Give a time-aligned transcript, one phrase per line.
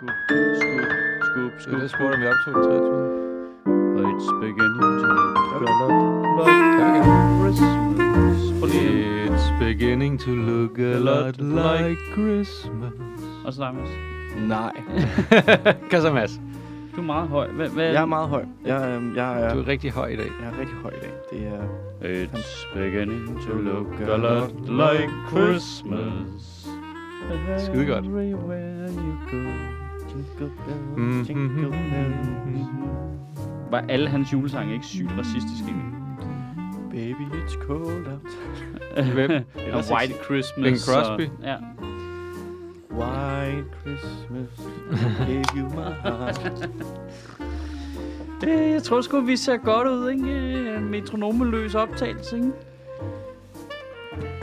[0.00, 0.80] skub, skub,
[1.20, 3.30] skub, Det skub, er det spurgte, om vi optog den 23.
[4.10, 5.76] It's beginning to look a lot
[6.40, 6.68] like
[7.40, 8.40] Christmas.
[9.30, 12.92] It's beginning to look a lot like Christmas.
[13.44, 13.90] Og så Mads.
[14.48, 14.72] Nej,
[16.14, 16.40] Mads?
[16.96, 17.48] Du er meget høj.
[17.48, 17.92] Hvad, hvad?
[17.92, 18.44] jeg er meget høj.
[18.64, 20.30] Jeg, øhm, jeg, er, Du er rigtig høj i dag.
[20.40, 21.12] jeg er rigtig høj i dag.
[21.30, 21.62] Det er...
[22.24, 26.66] It's beginning to look a lot like Christmas.
[27.58, 28.06] Skide godt.
[28.06, 29.80] Everywhere you go.
[30.10, 32.66] Jingle bells, jingle bells.
[33.70, 36.00] Var alle hans julesange ikke sygt racistiske egentlig?
[36.90, 39.06] Baby, it's cold out.
[39.14, 39.30] Hvem?
[39.72, 40.64] Og White Christmas.
[40.64, 41.22] Bing Crosby?
[41.22, 41.56] Og, ja.
[42.90, 44.48] White Christmas
[45.28, 46.70] gave you my heart.
[48.40, 50.76] Det, jeg tror sgu, vi ser godt ud, ikke?
[50.76, 52.52] En metronomeløs optagelse, ikke?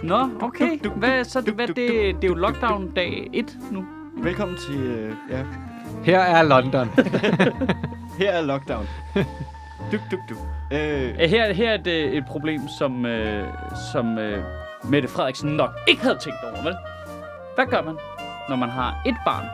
[0.04, 0.79] Nå, okay.
[0.95, 1.77] Hvad, så, hvad, det,
[2.15, 3.85] det er jo lockdown dag 1 nu.
[4.23, 4.76] Velkommen til...
[4.81, 5.44] Øh, ja,
[6.03, 6.88] Her er London.
[8.20, 8.87] her er lockdown.
[9.91, 10.37] Duk, duk, duk.
[10.71, 13.48] Øh, Øh, Her, her er et, øh, et problem, som, øh,
[13.93, 14.43] som øh,
[14.84, 16.76] Mette Frederiksen nok ikke havde tænkt over, vel?
[17.55, 17.95] Hvad gør man,
[18.49, 19.45] når man har et barn,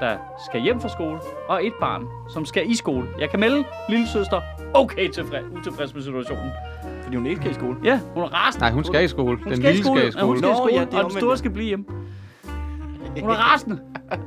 [0.00, 0.16] der
[0.48, 1.18] skal hjem fra skole,
[1.48, 3.06] og et barn, som skal i skole?
[3.20, 4.40] Jeg kan melde, lille søster,
[4.74, 6.50] okay tilfreds, utilfreds med situationen.
[7.02, 7.76] fordi hun ikke skal i skole.
[7.84, 8.62] Ja, hun er rasende.
[8.64, 9.36] Nej, hun skal i skole.
[9.36, 10.00] Hun Den skal i lille skole.
[10.00, 10.38] skal i Ja, hun skole.
[10.38, 11.84] skal i Nå, skole, ja, ja, det er og den store skal blive hjemme.
[13.20, 13.80] Hun er rasende.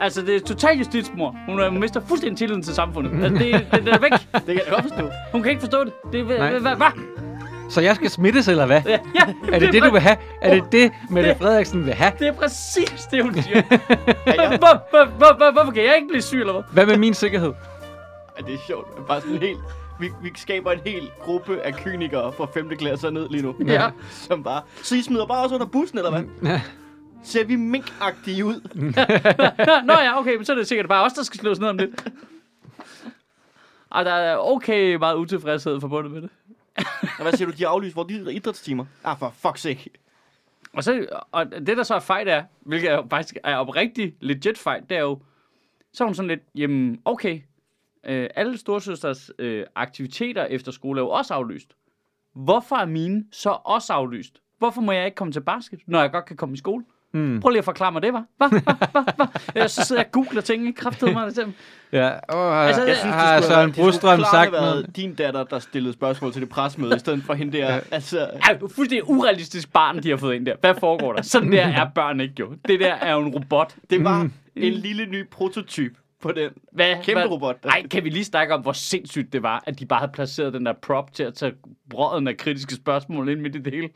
[0.00, 1.36] Altså, det er totalt justitsmor.
[1.48, 3.24] Hun er, hun mister fuldstændig tilliden til samfundet.
[3.24, 4.10] Altså, det, det, det er væk.
[4.34, 5.10] Det kan jeg godt forstå.
[5.32, 5.92] Hun kan ikke forstå det.
[6.12, 6.24] Det er,
[6.60, 6.86] hvad, hvad?
[7.70, 8.82] Så jeg skal smittes, eller hvad?
[8.86, 10.16] Ja, ja, Er det det, du præ- vil have?
[10.42, 12.12] Er det det, Mette det- Frederiksen vil have?
[12.18, 13.56] Det er præcis det, hun siger.
[13.58, 16.62] Er hvor, hvor, hvor, hvor, hvorfor kan jeg ikke blive syg, eller hvad?
[16.72, 17.52] Hvad med min sikkerhed?
[18.38, 19.06] er det er sjovt.
[19.08, 19.58] Bare sådan helt...
[20.00, 22.68] Vi, vi skaber en hel gruppe af kynikere fra 5.
[22.78, 23.54] klasse ned lige nu.
[23.66, 23.90] Ja.
[24.10, 24.62] Som bare...
[24.82, 26.22] Så I smider bare også under bussen, eller hvad?
[26.50, 26.60] Ja.
[27.22, 28.60] Ser vi minkagtige ud?
[29.86, 31.78] Nå ja, okay, men så er det sikkert bare os, der skal slås ned om
[31.78, 32.12] det.
[33.90, 36.30] Og der er okay meget utilfredshed forbundet med det.
[37.20, 38.84] Hvad siger du, de aflyst vores idrætstimer?
[39.04, 39.90] Ah, for fuck's sake.
[40.72, 44.58] Og, så, og det, der så er fejl er, hvilket er, faktisk er oprigtig legit
[44.58, 45.18] fejl, det er jo,
[45.92, 47.40] så er hun sådan lidt, jamen, okay,
[48.04, 51.74] øh, alle storsøsters øh, aktiviteter efter skole er jo også aflyst.
[52.32, 54.42] Hvorfor er mine så også aflyst?
[54.58, 56.84] Hvorfor må jeg ikke komme til basket, når jeg godt kan komme i skole?
[57.12, 57.40] Hmm.
[57.40, 58.24] Prøv lige at forklare mig det, var.
[58.36, 58.48] Hvad?
[58.50, 58.60] Hvad?
[59.16, 59.26] Hvad?
[59.56, 60.80] Ja, Så sidder jeg og googler ting, ikke?
[60.80, 61.52] Kræftede mig det.
[61.92, 64.62] Ja, oh, Altså, altså, jeg synes, har Søren Brostrøm sagt have noget?
[64.62, 67.80] været din datter, der stillede spørgsmål til det presmøde, i stedet for hende der.
[67.90, 70.54] Altså, Ja, det er jo fuldstændig urealistisk barn, de har fået ind der.
[70.60, 71.22] Hvad foregår der?
[71.22, 72.52] Sådan der er børn ikke jo.
[72.68, 73.74] Det der er jo en robot.
[73.90, 77.62] det var en lille ny prototyp på den Hvad, kæmpe hvad, robot.
[77.62, 80.12] der- Ej, kan vi lige snakke om, hvor sindssygt det var, at de bare havde
[80.12, 81.52] placeret den der prop til at tage
[81.90, 83.88] brøden af kritiske spørgsmål ind midt i det hele?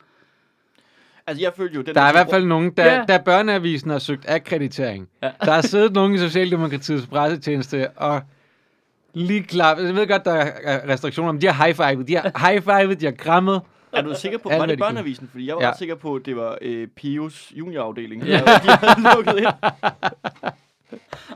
[1.27, 1.83] Altså, jeg følte jo...
[1.83, 3.05] Den Der er i hvert fald nogen, der, Ja.
[3.09, 5.09] der børneavisen har søgt akkreditering.
[5.23, 5.31] Ja.
[5.45, 8.21] Der er siddet nogen i Socialdemokratiets pressetjeneste og
[9.15, 9.77] lige klar.
[9.77, 12.09] Jeg ved godt, der er restriktioner, men de har high-fivet.
[12.09, 13.61] De har high-fivet, de har krammet.
[13.93, 15.29] Er du sikker på, var det børneavisen?
[15.33, 15.71] Fordi jeg var Ja.
[15.71, 18.23] ret sikker på, at det var øh, Pios juniorafdeling.
[18.29, 18.37] Ja.
[18.39, 19.47] De havde lukket ind.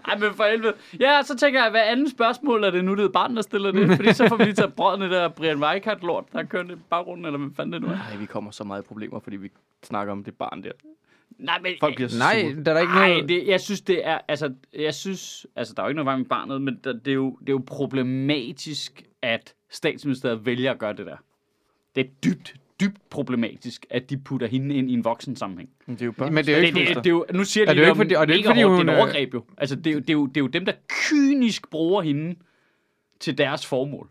[0.09, 0.75] Ej, men for helvede.
[1.00, 3.72] Ja, så tænker jeg, hvad andet spørgsmål er det nu, det er barn, der stiller
[3.72, 3.97] det?
[3.97, 7.27] Fordi så får vi lige taget brødene der Brian Weikart lort, der kører i baggrunden,
[7.27, 7.93] eller hvad fanden det nu er.
[7.93, 9.50] Nej, vi kommer så meget i problemer, fordi vi
[9.83, 10.72] snakker om det barn der.
[11.38, 11.72] Nej, men...
[11.81, 12.65] Folk bliver så Nej, sure.
[12.65, 13.28] der er der ikke Nej, noget...
[13.28, 16.17] det, jeg synes, det er, altså, jeg synes, altså, der er jo ikke noget vej
[16.17, 20.78] med barnet, men der, det, er jo, det er jo problematisk, at statsministeriet vælger at
[20.78, 21.17] gøre det der.
[21.94, 25.68] Det er dybt, dybt problematisk, at de putter hende ind i en voksen sammenhæng.
[25.86, 26.34] Men det er jo børn.
[26.34, 27.80] Men det er jo ikke det, det, det er jo, nu siger Er de det
[27.80, 29.34] jo det ikke fordi- og det er ikke fordi, hun det er er- et overgreb
[29.34, 29.44] jo.
[29.58, 32.34] Altså, det er jo, det, er jo, det er jo dem, der kynisk bruger hende
[33.20, 34.08] til deres formål.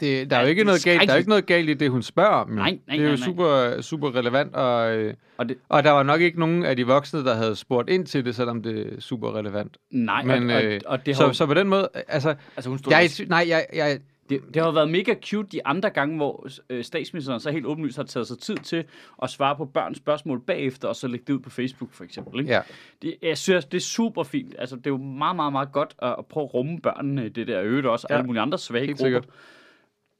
[0.00, 1.74] Det, der er Ja, jo ikke er noget galt, der er ikke noget galt i
[1.74, 2.50] det, hun spørger om.
[2.50, 3.24] Nej, nej, det er jo nej, nej.
[3.24, 6.86] super, super relevant, og, øh, Og det, og der var nok ikke nogen af de
[6.86, 9.76] voksne, der havde spurgt ind til det, selvom det er super relevant.
[9.90, 12.34] nej, Men, og, øh, og, og det, har, Så, jo- så på den måde, altså,
[12.56, 13.98] Altså, hun stod jeg, nej, jeg, jeg,
[14.30, 17.66] det, det har jo været mega cute de andre gange, hvor øh, statsministeren så helt
[17.66, 18.84] åbenlyst har taget sig tid til
[19.22, 22.40] at svare på børns spørgsmål bagefter, og så lægge det ud på Facebook for eksempel.
[22.40, 22.52] Ikke?
[22.52, 22.60] ja.
[23.02, 24.54] Det, jeg synes, det er super fint.
[24.58, 27.28] Altså, det er jo meget, meget, meget godt at, at prøve at rumme børnene i
[27.28, 29.06] det der øvrigt også, og Ja, alle mulige andre svage helt grupper.
[29.06, 29.26] sikkert.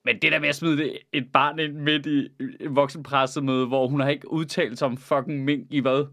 [0.05, 4.00] Men det der med at smide et barn ind midt i et voksenpressemøde, hvor hun
[4.00, 6.06] har ikke udtalt sig om fucking mink i hvad?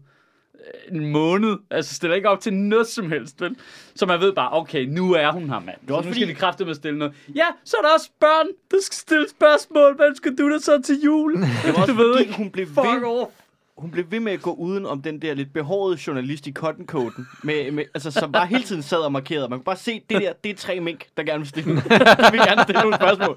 [0.92, 1.56] En måned.
[1.70, 3.56] Altså stiller ikke op til noget som helst, vel?
[3.96, 5.76] Så man ved bare, okay, nu er hun her, mand.
[5.88, 7.14] er også så nu skal fordi- de kræfte med at stille noget.
[7.34, 9.96] Ja, så er der også børn, der skal stille spørgsmål.
[9.96, 11.32] Hvad skal du da så til jul?
[11.36, 11.40] Det
[11.74, 13.30] var også du ved fordi, hun blev Fuck ved, off.
[13.76, 16.86] Hun blev ved med at gå uden om den der lidt behårede journalist i cotton
[16.86, 19.48] coaten, med, med, altså, som bare hele tiden sad og markerede.
[19.48, 21.74] Man kunne bare se, det der, det er tre mink, der gerne vil stille.
[22.32, 23.36] Vil gerne stille nogle spørgsmål.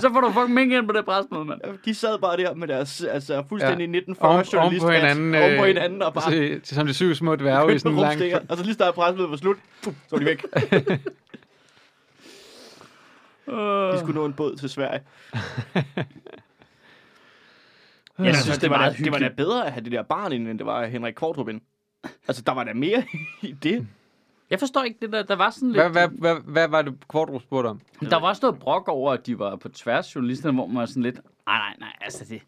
[0.00, 1.60] så får du fucking mængde ind på det presmøde, mand.
[1.84, 3.98] De sad bare der med deres altså, fuldstændig Ja.
[3.98, 5.34] 1940 Oven, oven journalist på hinanden.
[5.34, 7.92] oven på øh, hinanden og bare til, til, som de syv små dværge i sådan
[7.92, 8.50] en lang...
[8.50, 10.42] Og så lige snart pressemødet var slut, så var de væk.
[13.92, 15.00] De skulle nå en båd til Sverige.
[18.18, 20.02] Jeg synes, Altså, det var meget da, det var da bedre at have det der
[20.02, 21.60] barn ind, end det var Henrik Kvartrup ind.
[22.28, 23.04] Altså, der var der mere
[23.42, 23.86] i det.
[24.50, 25.22] Jeg forstår ikke det der.
[25.22, 25.90] Der var sådan lidt...
[25.90, 27.80] Hvad, hvad, hvad, hvad var det, Kvartrup spurgte om?
[28.00, 30.86] Der var også noget brok over, at de var på tværs journalisterne, hvor man var
[30.86, 32.42] sådan lidt, nej, nej, nej, altså det,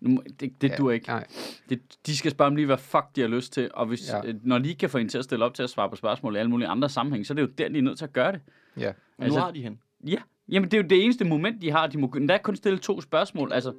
[0.00, 1.08] nu det, det dur ikke.
[1.08, 1.26] Nej.
[1.68, 4.26] Det, de skal spørge om lige, hvad fuck de har lyst til, og hvis, Ja.
[4.26, 4.32] ja.
[4.42, 6.36] når de ikke kan få en til at stille op til at svare på spørgsmål
[6.36, 8.12] i alle mulige andre sammenhæng, så er det jo der, de er nødt til at
[8.12, 8.40] gøre det.
[8.76, 8.82] Ja.
[8.82, 9.78] Men nu Altså- har de hen.
[10.06, 10.16] Ja,
[10.48, 11.86] jamen det er jo det eneste moment, de har.
[11.86, 13.52] De må endda kun stille to spørgsmål.
[13.52, 13.72] Altså,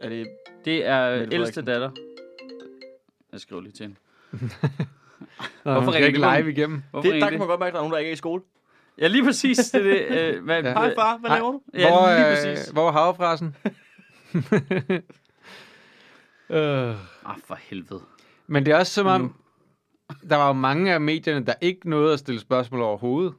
[0.00, 0.26] Er det,
[0.64, 1.90] det er Mette ældste datter.
[3.32, 3.96] Jeg skriver lige til hende.
[5.64, 6.82] Nå, Hvorfor ringer ikke live igennem.
[6.90, 8.16] Hvorfor det, der kan man godt mærke, at der er nogen, der ikke er i
[8.16, 8.42] skole.
[8.98, 9.58] Ja, lige præcis.
[9.70, 10.72] Det, er det, øh, hvad, Ja.
[10.72, 11.36] Hej far, hvad Ej.
[11.36, 11.60] laver du?
[11.74, 12.68] Ja, hvor, lige øh, præcis.
[12.68, 13.56] hvor er havfrasen?
[16.50, 16.88] øh.
[17.24, 18.00] Ah, for helvede.
[18.46, 19.34] Men det er også som om,
[20.30, 23.34] der var jo mange af medierne, der ikke nåede at stille spørgsmål overhovedet.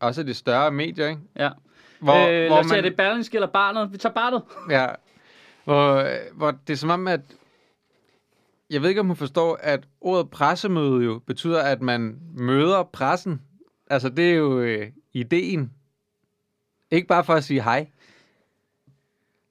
[0.00, 1.20] Også de større medier, ikke?
[1.36, 1.50] Ja.
[2.00, 3.92] Hvor, øh, lad hvor os se, er det Berlingske eller barnet?
[3.92, 4.42] Vi tager barnet.
[4.70, 4.86] Ja,
[5.66, 6.04] hvor,
[6.34, 7.20] hvor det er som om, at...
[8.70, 13.42] Jeg ved ikke, om hun forstår, at ordet pressemøde jo betyder, at man møder pressen.
[13.90, 15.72] Altså, det er jo øh, ideen.
[16.90, 17.90] Ikke bare for at sige hej.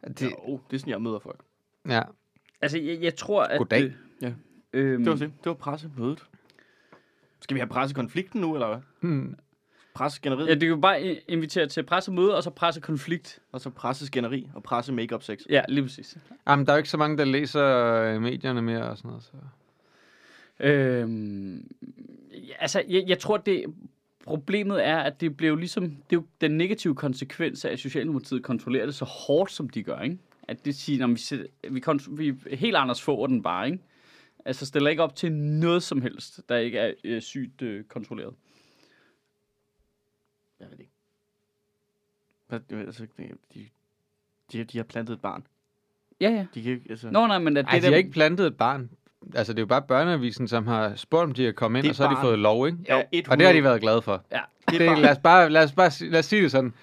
[0.07, 1.39] Det, Jo, det er sådan, jeg møder folk.
[1.89, 2.01] ja.
[2.61, 3.57] Altså, jeg, jeg tror, at...
[3.57, 3.83] Goddag.
[3.83, 4.33] Øh, Ja.
[4.73, 5.33] øhm, Det var det.
[5.43, 6.25] Det var pressemødet.
[7.41, 8.77] Skal vi have pressekonflikten nu, eller hvad?
[8.99, 9.35] Hmm.
[9.95, 13.39] Presseskænderiet, Ja, du kan jo bare invitere til pressemøde, og så pressekonflikt.
[13.51, 15.39] og så presseskænderi og presse make sex.
[15.49, 16.17] Ja, lige præcis.
[16.47, 19.23] Jamen, der er jo ikke så mange, der læser øh, medierne mere og sådan noget.
[19.23, 19.31] Så.
[20.59, 21.71] Øhm,
[22.31, 23.65] ja, altså, jeg, jeg tror, det
[24.25, 28.43] problemet er, at det blev ligesom, det er jo den negative konsekvens af, at Socialdemokratiet
[28.43, 30.17] kontrollerer det så hårdt, som de gør, ikke?
[30.47, 33.79] At det siger, når vi, vi, vi er helt anders få den bare, ikke?
[34.45, 38.33] Altså stiller ikke op til noget som helst, der ikke er øh, sygt øh, kontrolleret.
[40.59, 40.91] Jeg ved det ikke.
[42.49, 43.65] Er altså, det- de,
[44.51, 45.47] de, de har plantet et barn.
[46.21, 46.45] Ja, ja.
[46.53, 47.09] De kan ikke, altså...
[47.11, 48.89] Nå, nej, men at det Ej, de har der, ikke plantet et barn.
[49.35, 51.95] Altså, det er jo bare børneavisen, som har spurgt, om de kan komme ind, og
[51.95, 52.23] så har de barn.
[52.25, 52.77] fået lov, ikke?
[52.87, 53.39] Ja, Og 100.
[53.39, 54.23] det har de været glade for.
[54.31, 55.01] Ja, Det er Det, barn.
[55.01, 56.73] lad, os bare, lad, os bare, lad os sige det sådan.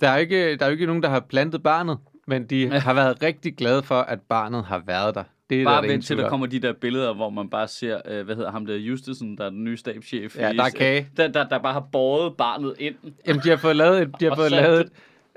[0.00, 2.60] Der er, jo ikke, der er jo ikke nogen, der har plantet barnet, men de
[2.62, 2.78] Ja.
[2.78, 5.24] har været rigtig glade for, at barnet har været der.
[5.50, 8.00] Det er bare der, vent til, der kommer de der billeder, hvor man bare ser,
[8.04, 10.36] øh, hvad hedder ham der, Justesen, der er den nye stabschef.
[10.36, 11.08] Ja, der er kage.
[11.16, 12.94] Der, der, der bare har båret barnet ind.
[13.26, 14.88] Jamen, de har fået lavet, et, de har fået lavet,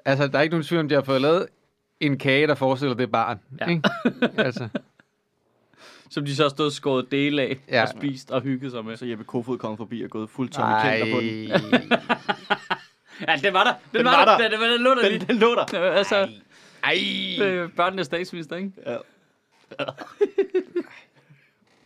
[0.06, 1.46] altså, der er ikke nogen tvivl om, de har fået lavet
[2.00, 3.40] en kage, der forestiller det barn.
[3.62, 3.70] Ja.
[3.70, 3.82] Ikke?
[4.46, 4.68] Altså,
[6.10, 7.82] Som de så har stået og skåret dele af Ja.
[7.82, 8.98] og spist og hygget sig med.
[8.98, 11.92] Så Jeppe Kofod kom forbi og gået fuld Tommy ej, Kenter på den.
[13.28, 13.74] Ja, det var der.
[13.92, 14.38] Den, Den var, var der.
[14.38, 14.50] der.
[14.50, 15.26] Den, den, den lå der Den, lige.
[15.28, 15.80] den lå der.
[15.80, 16.28] Altså,
[16.84, 16.98] Ej.
[17.42, 18.72] øh, børnenes statsminister, ikke?
[18.86, 18.96] Ja.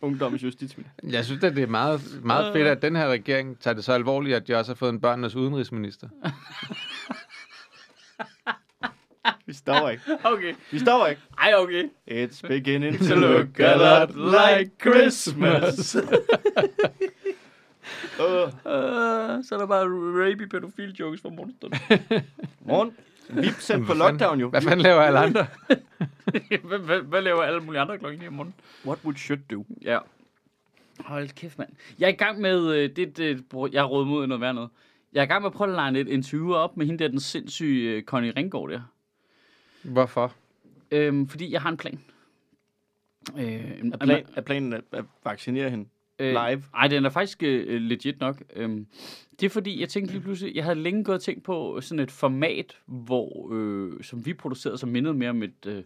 [0.00, 1.08] Ungdommens justitsminister.
[1.10, 3.92] jeg synes, at det er meget, meget fedt, at den her regering tager det så
[3.92, 6.08] alvorligt, at de også har fået en børnenes udenrigsminister.
[9.46, 10.02] Vi stopper ikke.
[10.24, 10.54] Okay.
[10.70, 11.22] Vi stopper ikke.
[11.38, 11.88] Ej, okay.
[12.10, 15.96] It's beginning To look a lot like Christmas.
[15.96, 16.02] Uh,
[18.20, 21.72] uh, så er der bare rapey pædofil jokes fra morgenstund.
[22.60, 22.96] morgen.
[23.28, 24.48] Vi er sendt på lockdown jo.
[24.48, 25.46] Hvad fanden laver alle andre?
[26.68, 28.54] hvad, hvad, hvad, laver alle mulige andre klokken 9 om morgenen?
[28.86, 29.64] What would should do?
[29.82, 29.98] Ja.
[31.00, 31.68] Hold kæft, mand.
[31.98, 34.70] Jeg er i gang med, øh, det, det, jeg har rådet mod noget værd noget.
[35.12, 37.08] Jeg er i gang med at prøve at line et interview op med hende der,
[37.10, 38.80] den sindssyge øh, Connie Ringgaard der.
[39.82, 40.32] Hvorfor?
[40.90, 42.00] Øhm, fordi jeg har en plan.
[43.38, 43.44] Øh,
[43.80, 45.88] en- Er, plan, er planen at, at vaccinere hende
[46.26, 46.62] live?
[46.72, 48.42] Nej, den er faktisk øh, legit nok.
[48.56, 48.86] Øhm,
[49.40, 51.98] det er fordi, jeg tænkte lige pludselig, jeg havde længe gået og tænkt på sådan
[52.00, 55.78] et format, hvor, øh, som vi producerede, som mindede mere om et, øh,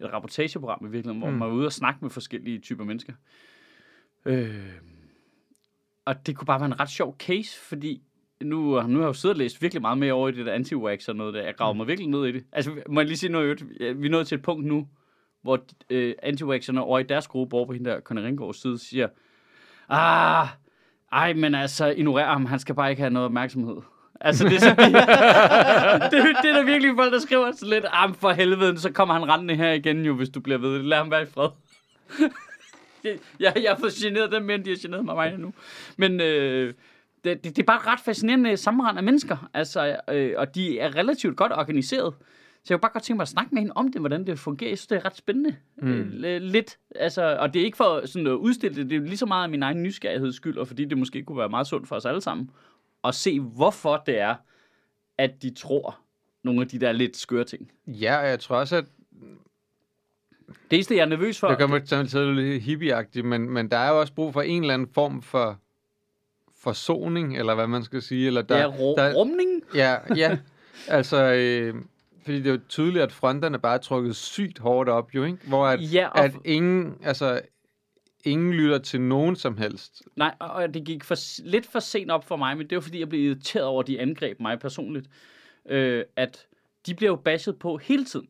[0.00, 1.36] et rapportageprogram i virkeligheden, hvor Mm.
[1.36, 3.12] man var ude og snakke med forskellige typer mennesker.
[4.24, 4.72] Øh,
[6.04, 8.02] og det kunne bare være en ret sjov case, fordi
[8.42, 10.52] nu, nu har jeg jo siddet og læst virkelig meget mere over i det der
[10.52, 11.42] anti og noget der.
[11.42, 12.44] Jeg graver mig virkelig ned i det.
[12.52, 13.68] Altså, må jeg lige sige noget?
[14.00, 14.88] Vi er nået til et punkt nu,
[15.42, 16.42] hvor øh, anti
[16.78, 19.08] over i deres gruppe over på hende der Conny Ringgaards side siger,
[19.88, 20.48] ah,
[21.12, 23.76] ej, men altså, ignorer ham, han skal bare ikke have noget opmærksomhed.
[24.20, 24.68] Altså, det er, så,
[26.10, 29.14] det, det, er der virkelig folk, der skriver så lidt, ah, for helvede, så kommer
[29.14, 30.82] han rendende her igen jo, hvis du bliver ved.
[30.82, 31.48] Lad ham være i fred.
[33.40, 35.52] jeg, jeg har fået generet dem end de har generet mig, mig nu.
[35.96, 36.74] Men øh,
[37.24, 40.78] det, det, det, er bare et ret fascinerende sammenrend af mennesker, altså, øh, og de
[40.78, 42.14] er relativt godt organiseret.
[42.66, 44.38] Så jeg kunne bare godt tænke mig at snakke med hende om det, hvordan det
[44.38, 44.70] fungerer.
[44.70, 45.56] Jeg synes, det er ret spændende.
[45.76, 46.08] Mm.
[46.40, 49.26] Lidt, altså, og det er ikke for sådan at udstille det, det er lige så
[49.26, 51.96] meget af min egen nysgerrigheds skyld, og fordi det måske kunne være meget sundt for
[51.96, 52.50] os alle sammen
[53.04, 54.34] at se, hvorfor det er,
[55.18, 55.98] at de tror
[56.44, 57.72] nogle af de der lidt skøre ting.
[57.86, 58.84] Ja, og jeg tror også, at
[60.70, 61.48] Det eneste, jeg er nervøs for...
[61.48, 64.62] det til at lyde lidt hippieagtigt, men, men der er jo også brug for en
[64.62, 65.58] eller anden form for
[66.58, 68.26] forsoning, eller hvad man skal sige.
[68.26, 69.62] Eller der, er ru- der, rumning.
[69.74, 70.38] Ja, ja.
[70.88, 71.74] altså, øh,
[72.26, 75.38] fordi det er jo tydeligt, at fronterne bare er trukket sygt hårdt op, jo, ikke?
[75.48, 77.40] Hvor at, Ja, og at ingen, altså,
[78.24, 80.02] ingen lytter til nogen som helst.
[80.16, 83.00] Nej, og det gik for, lidt for sent op for mig, men det var fordi,
[83.00, 85.08] jeg blev irriteret over, at de angreb mig personligt.
[85.68, 86.46] Øh, at
[86.86, 88.28] de bliver jo bashed på hele tiden.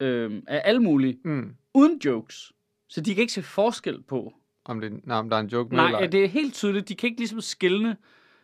[0.00, 1.18] Øh, af alle mulige.
[1.24, 1.54] Mm.
[1.74, 2.52] Uden jokes.
[2.88, 4.34] Så de kan ikke se forskel på.
[4.64, 6.06] Om, det, nej, om der er en joke med Nej, eller ej.
[6.06, 6.88] det er helt tydeligt.
[6.88, 7.96] De kan ikke ligesom skille.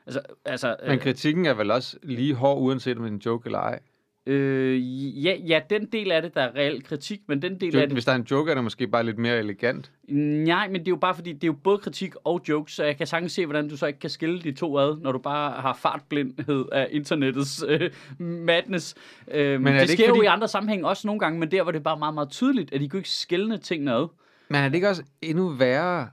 [0.07, 3.47] Altså, altså Men kritikken er vel også lige hård, uanset om det er en joke
[3.47, 3.81] eller ej.
[4.26, 7.80] Øh, ja, ja, den del af det, der er reel kritik, men den del af
[7.80, 7.92] Jo, det...
[7.92, 9.92] hvis der er en joke, er det måske bare lidt mere elegant.
[10.09, 12.85] Nej, men det er jo bare fordi, det er jo både kritik og jokes, så
[12.85, 15.18] jeg kan sagtens se, hvordan du så ikke kan skille de to ad, når du
[15.18, 18.95] bare har fartblindhed af internettets øh, madness.
[19.30, 21.62] Øh, men det, det sker jo fordi- i andre sammenhæng også nogle gange, men der
[21.62, 24.09] var det bare meget, meget tydeligt, at de kunne ikke skille tingene ad.
[24.49, 26.09] Men er det ikke også endnu værre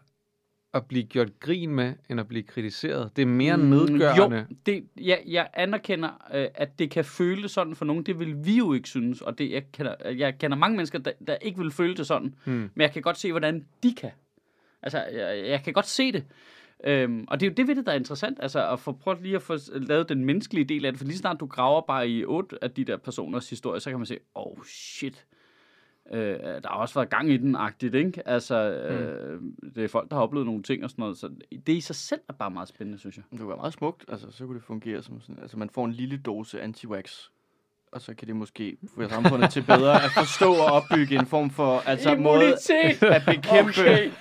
[0.74, 3.12] at blive gjort grin med, end at blive kritiseret?
[3.16, 4.38] Det er mere nedgørende.
[4.38, 8.04] Jo, det, jeg, jeg anerkender, øh, at det kan føles sådan for nogen.
[8.04, 11.12] Det vil vi jo ikke synes, og det, jeg, kender, jeg kender mange mennesker, der,
[11.28, 12.36] der ikke vil føle det sådan.
[12.46, 12.54] Hmm.
[12.54, 14.12] Men jeg kan godt se, hvordan de kan.
[14.82, 16.24] Altså, jeg, jeg kan godt se det.
[16.84, 19.22] Øhm, og det er jo det ved det, der er interessant, altså at få prøvet
[19.22, 22.10] lige at få lavet den menneskelige del af det, for lige snart du graver bare
[22.10, 25.26] i otte af de der personers historie, så kan man se, oh shit,
[26.12, 28.28] øh, der har også været gang i den, agtigt, ikke?
[28.28, 29.42] Altså, øh,
[29.76, 31.30] det er folk, der har oplevet nogle ting og sådan noget, så
[31.68, 33.24] det i sig selv er bare meget spændende, synes jeg.
[33.32, 35.86] Det kunne være meget smukt, altså så kunne det fungere som sådan, altså man får
[35.86, 37.30] en lille dose anti-wax,
[37.92, 41.50] og så kan det måske få samfundet til bedre at forstå og opbygge en form
[41.50, 43.04] for, altså måde Immunitet!
[43.04, 43.72] at bekæmpe.
[43.72, 44.12] Okay.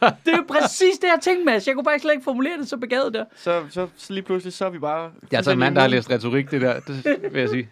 [0.00, 1.66] Det er jo præcis det, jeg tænkte, Mads.
[1.66, 3.24] Jeg kunne bare slet ikke formulere det så begavet der.
[3.36, 5.02] Så, så, så lige pludselig, så er vi bare...
[5.02, 7.68] Jeg er altså en mand, der har læst retorik, det der, det vil jeg sige.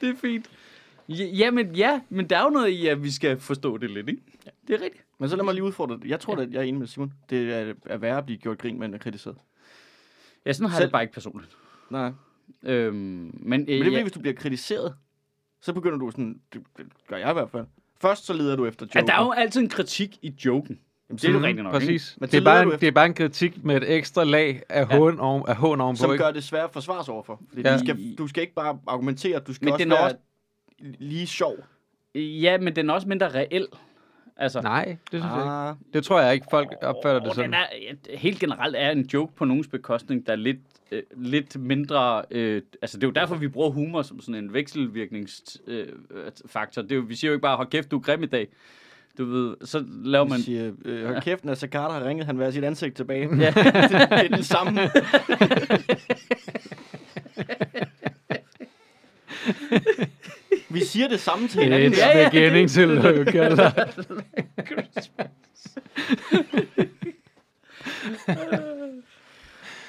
[0.00, 0.50] Det er fint.
[1.08, 4.08] Ja, jamen, ja, men der er jo noget i, at vi skal forstå det lidt,
[4.08, 4.22] ikke?
[4.68, 5.04] Det er rigtigt.
[5.18, 6.04] Men så lad mig lige udfordre det.
[6.04, 7.12] Jeg tror, at jeg er enig med Simon.
[7.30, 9.36] Det er, er værre at blive gjort grin med end at kritiseret.
[10.46, 11.56] Ja, sådan har jeg Selv- det bare ikke personligt.
[11.90, 12.12] Nej.
[12.62, 14.94] Øhm, men, øh, Men det er ja, hvis du bliver kritiseret,
[15.60, 16.62] så begynder du sådan, det,
[17.08, 17.64] gør jeg i hvert fald.
[18.00, 19.08] Først så leder du efter ja, joken.
[19.08, 20.78] der er jo altid en kritik i joken.
[21.08, 22.16] Jamen, Det er jo rigtigt nok, Præcis.
[22.20, 24.80] Men Det er, bare en, det er bare en kritik med et ekstra lag af
[24.90, 24.96] Ja.
[24.96, 25.98] hån, oven, af hån ovenpå.
[25.98, 26.24] Som ikke?
[26.24, 27.40] gør det svært at forsvare overfor.
[27.48, 27.70] Fordi Ja.
[27.72, 27.78] ja.
[27.78, 30.16] du, skal, du skal ikke bare argumentere, du skal Men også den er være også-
[30.78, 31.56] lige sjov.
[32.14, 33.66] Ja, men den er også mindre reel.
[34.36, 35.50] Altså, Nej, det synes jeg ikke.
[35.50, 37.52] Ah, Det tror jeg ikke, folk opfatter det Og sådan.
[37.52, 40.58] den er, helt generelt er en joke på nogens bekostning, der er lidt,
[40.90, 42.22] øh, lidt mindre...
[42.30, 45.72] Øh, altså, det er jo derfor, vi bruger humor som sådan en vekselvirkningsfaktor.
[46.16, 46.82] Øh, faktor.
[46.82, 48.48] det er jo, vi siger jo ikke bare, hold kæft, du er grim i dag.
[49.18, 50.38] Du ved, så laver man...
[50.40, 53.36] siger, øh, hold kæft, Nasser Carter har ringet, han vil have sit ansigt tilbage.
[53.36, 53.46] Ja.
[53.46, 53.64] det,
[54.10, 54.80] det er den samme.
[60.80, 61.92] Vi siger det samme til hinanden.
[61.92, 62.28] It's Ja, ja.
[62.30, 64.06] beginning to look a lot.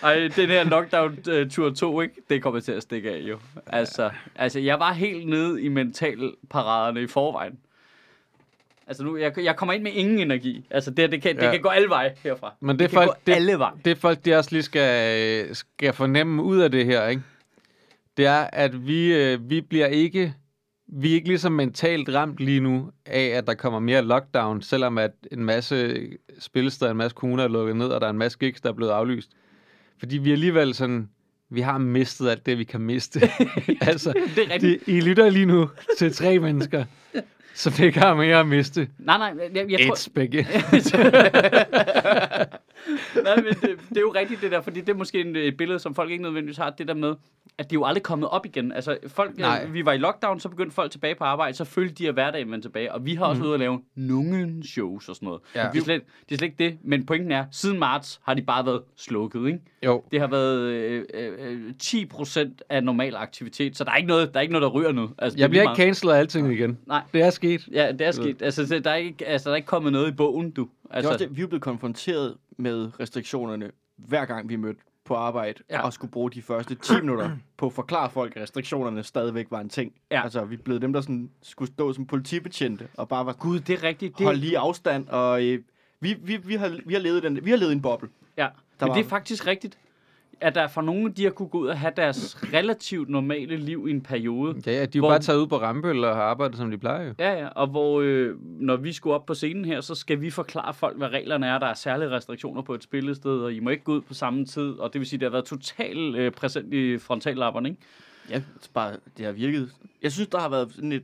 [0.03, 2.13] Ej, den her lockdown-tur 2, ikke?
[2.29, 3.39] Det kommer til at stikke af, jo.
[3.67, 7.57] Altså, altså, jeg var helt nede i mentalparaderne i forvejen.
[8.87, 10.65] Altså nu, jeg, jeg kommer ind med ingen energi.
[10.71, 11.51] Altså det, det, kan, det Ja.
[11.51, 12.53] kan gå alle veje herfra.
[12.59, 13.73] Men det er kan folk- gå det- alle veje.
[13.85, 17.21] Det folk, de også lige skal, skal fornemme ud af det her, ikke?
[18.17, 20.33] det er, at vi, øh, vi bliver ikke,
[20.87, 24.97] vi er ikke ligesom mentalt ramt lige nu af, at der kommer mere lockdown, selvom
[24.97, 26.07] at en masse
[26.39, 28.73] spillesteder, en masse kommuner er lukket ned, og der er en masse gigs, der er
[28.73, 29.31] blevet aflyst.
[29.99, 31.09] Fordi vi er alligevel sådan,
[31.49, 33.21] vi har mistet alt det, vi kan miste.
[33.81, 34.85] altså, Det er rigtigt.
[34.85, 36.85] de, I lytter lige nu til tre mennesker,
[37.53, 38.87] som ikke har mere at miste.
[38.99, 39.95] Nej, nej, jeg, jeg tror...
[39.95, 40.47] It's begge.
[43.23, 45.79] Nej, men det, det er jo rigtigt det der, fordi det er måske et billede,
[45.79, 47.13] som folk ikke nødvendigvis har, det der med,
[47.59, 48.71] at de er jo aldrig kommet op igen.
[48.71, 49.63] Altså, folk, Nej.
[49.67, 52.13] øh, vi var i lockdown, så begyndte folk tilbage på arbejde, så følte de, at
[52.13, 52.93] hverdagen vendte tilbage.
[52.93, 53.45] Og vi har også mm.
[53.47, 55.41] ude at lave nogle shows og sådan noget.
[55.55, 55.69] Ja.
[55.73, 58.41] Det, er slet, det er slet ikke det, men pointen er, siden marts har de
[58.41, 59.59] bare været slukket, ikke?
[59.85, 64.33] Jo, Det har været øh, øh, 10% af normal aktivitet, så der er ikke noget,
[64.33, 65.09] der, er ikke noget, der ryger nu.
[65.17, 66.77] Altså, det jeg bliver ikke cancelled af alting igen.
[66.87, 67.01] Nej.
[67.13, 67.67] Det er sket.
[67.71, 68.41] Ja, det er sket.
[68.41, 70.61] Altså, det- der er ikke, altså, der er ikke kommet noget i bogen, du.
[70.61, 74.79] Det er Altså, også det, vi er blevet konfronteret med restriktionerne, hver gang vi mødte
[75.07, 75.81] på arbejde, Ja.
[75.81, 79.59] og skulle bruge de første 10 minutter på at forklare folk, at restriktionerne stadigvæk var
[79.61, 79.93] en ting.
[80.11, 80.23] Ja.
[80.23, 83.79] Altså, vi blev dem, der sådan, skulle stå som politibetjente, og bare var Gud, det
[83.79, 84.17] er rigtigt.
[84.17, 85.59] Det, hold lige afstand, og øh,
[85.99, 88.09] vi, vi, vi, har, vi, har levet den, vi har levet en boble.
[88.37, 89.77] Ja, Der men var- det er faktisk rigtigt.
[90.41, 93.85] At der for nogle, de har kunne gå ud og have deres relativt normale liv
[93.87, 94.61] i en periode.
[94.65, 96.71] Ja, ja, de er jo Hvor- bare taget ud på Rambøl og har arbejdet, som
[96.71, 97.13] de plejer jo.
[97.19, 100.29] Ja, ja, og hvor øh, når vi skulle op på scenen her, så skal vi
[100.29, 101.59] forklare folk, hvad reglerne er.
[101.59, 104.45] Der er særlige restriktioner på et spillested, og I må ikke gå ud på samme
[104.45, 104.71] tid.
[104.71, 107.81] Og det vil sige, at det har været totalt øh, præsent i frontallapperne, ikke?
[108.29, 109.71] Ja, det, bare, det har virket.
[110.01, 111.03] Jeg synes, der har været sådan et...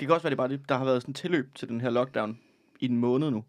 [0.00, 1.80] Det kan også være, det bare det, der har været sådan et tilløb til den
[1.80, 2.38] her lockdown
[2.80, 3.44] i en måned nu.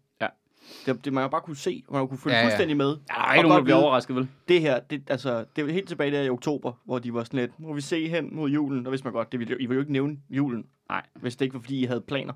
[0.86, 0.92] Ja.
[0.92, 2.50] Det, det man har bare kunne se, man har kunne følge Ja, ja, ja.
[2.50, 2.88] fuldstændig med.
[2.88, 4.28] Ja, der er ikke nogen, der bliver overrasket, vel?
[4.48, 7.40] Det her, det, altså, det er helt tilbage der i oktober, hvor de var sådan
[7.40, 9.74] lidt, må vi se hen mod julen, og hvis man godt, det ville, I ville
[9.74, 11.02] jo ikke nævne julen, Nej.
[11.14, 12.32] hvis det ikke var, fordi I havde planer.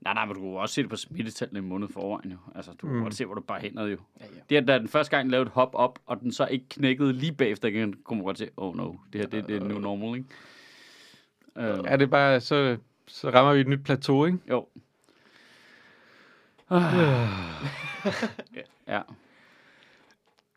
[0.00, 2.36] Nej, nej, men du kunne også se det på smittetallene en måned forvejen, jo.
[2.54, 3.02] Altså, du kunne Mm.
[3.02, 3.96] godt se, hvor du bare hændede, jo.
[4.20, 4.40] Ja, ja.
[4.50, 7.12] Det, at da den første gang lavede et hop op, og den så ikke knækkede
[7.12, 9.78] lige bagefter igen, kunne man godt se, oh no, det her, det, det er new
[9.78, 10.28] normal, ikke?
[11.56, 14.38] Uh, Er det bare, så, så rammer vi et nyt plateau, ikke?
[14.50, 14.66] jo.
[18.88, 19.00] ja.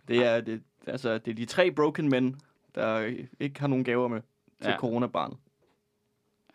[0.07, 2.41] Det er, det, altså, det er de tre broken men,
[2.75, 2.99] der
[3.39, 4.27] ikke har nogen gaver med til
[4.67, 4.71] Ja.
[4.71, 4.77] ja.
[4.77, 5.37] coronabarnet.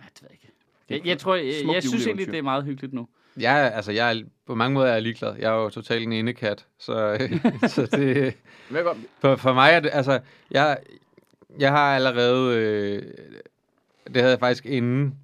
[0.00, 0.48] Ja, det ved jeg ikke.
[0.88, 3.08] Jeg, jeg tror, jeg, Smukt jeg synes egentlig, det er meget hyggeligt nu.
[3.40, 5.34] Jeg, er- altså, jeg er, på mange måder er jeg ligeglad.
[5.36, 7.28] Jeg er jo totalt en indekat, så,
[7.74, 8.34] så det,
[8.70, 10.78] jeg for, for mig er det, altså, jeg,
[11.58, 13.02] jeg har allerede, øh,
[14.06, 15.18] det havde jeg faktisk inden,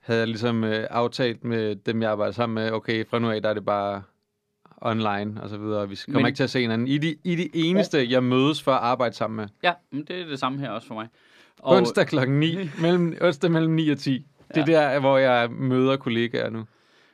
[0.00, 3.42] havde jeg ligesom øh, aftalt med dem, jeg arbejder sammen med, okay, fra nu af,
[3.42, 4.02] der er det bare
[4.82, 5.88] online og så videre.
[5.88, 6.88] Vi kommer Men- ikke til at se hinanden.
[6.88, 9.48] I de, I de eneste, jeg mødes for at arbejde sammen med.
[9.62, 11.08] Ja, men det er det samme her også for mig.
[11.58, 11.76] Og...
[11.76, 14.26] Onsdag klokken 9, mellem, onsdag mellem 9 og 10.
[14.54, 16.64] Det er der, hvor jeg møder kollegaer nu.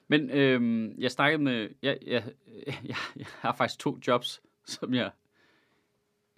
[0.08, 1.68] Men øhm, jeg snakkede med...
[1.82, 2.22] Jeg, jeg,
[2.66, 5.10] jeg, jeg har faktisk to jobs, som jeg...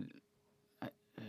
[0.02, 1.24] Øh,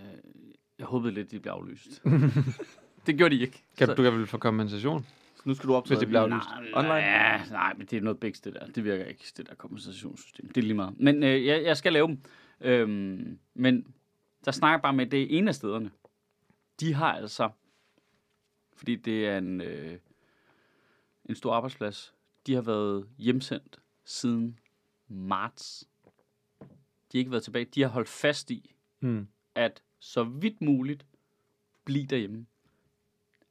[0.79, 2.01] jeg håbede lidt, de blev aflyst.
[3.05, 3.63] det gjorde de ikke.
[3.77, 5.05] Kan, Så- du kan vel få kompensation?
[5.45, 6.49] nu skal du op til Hvis det bliver aflyst.
[6.49, 6.93] Nej, Online?
[6.93, 8.67] Ja, nej, men det er noget begge det der.
[8.67, 10.47] Det virker ikke, det der kompensationssystem.
[10.47, 10.99] Det er lige meget.
[10.99, 12.19] Men øh, jeg, jeg skal lave dem.
[12.61, 13.93] Øhm, men
[14.45, 15.91] der snakker jeg bare med, det er en af stederne.
[16.79, 17.49] De har altså,
[18.73, 19.97] fordi det er en, øh,
[21.25, 22.13] en stor arbejdsplads,
[22.47, 24.59] de har været hjemsendt siden
[25.07, 25.87] marts.
[27.11, 27.65] De har ikke været tilbage.
[27.65, 29.27] De har holdt fast i, Hmm.
[29.55, 31.05] at så vidt muligt,
[31.85, 32.45] blive derhjemme.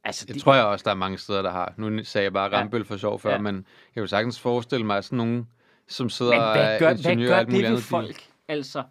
[0.09, 1.73] Altså, Det de, tror jeg også, der er mange steder, der har.
[1.77, 2.61] Nu sagde jeg bare Ja.
[2.61, 3.37] Rambøl for sjov før, Ja.
[3.37, 3.41] ja.
[3.43, 5.49] men jeg kan jo sagtens forestille mig sådan nogen,
[5.89, 8.27] som sidder men og hvad er gør, hvad ingeniører gør og alt det ved folk?
[8.49, 8.83] Altså,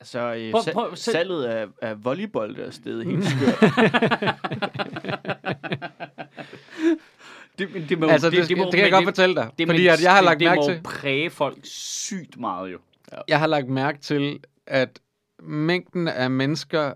[0.00, 3.60] Altså, øh, Prøv- prøv- selv- salget af, af volleyball er stedet helt skørt.
[7.58, 9.50] det, det, må, Altså, det, det, det, det kan jeg godt fortælle dig.
[9.58, 12.72] det, fordi at jeg har det, lagt det mærke må til, præge folk sygt meget
[12.72, 12.78] jo.
[13.28, 15.00] jeg har lagt mærke til, at
[15.42, 16.92] mængden af mennesker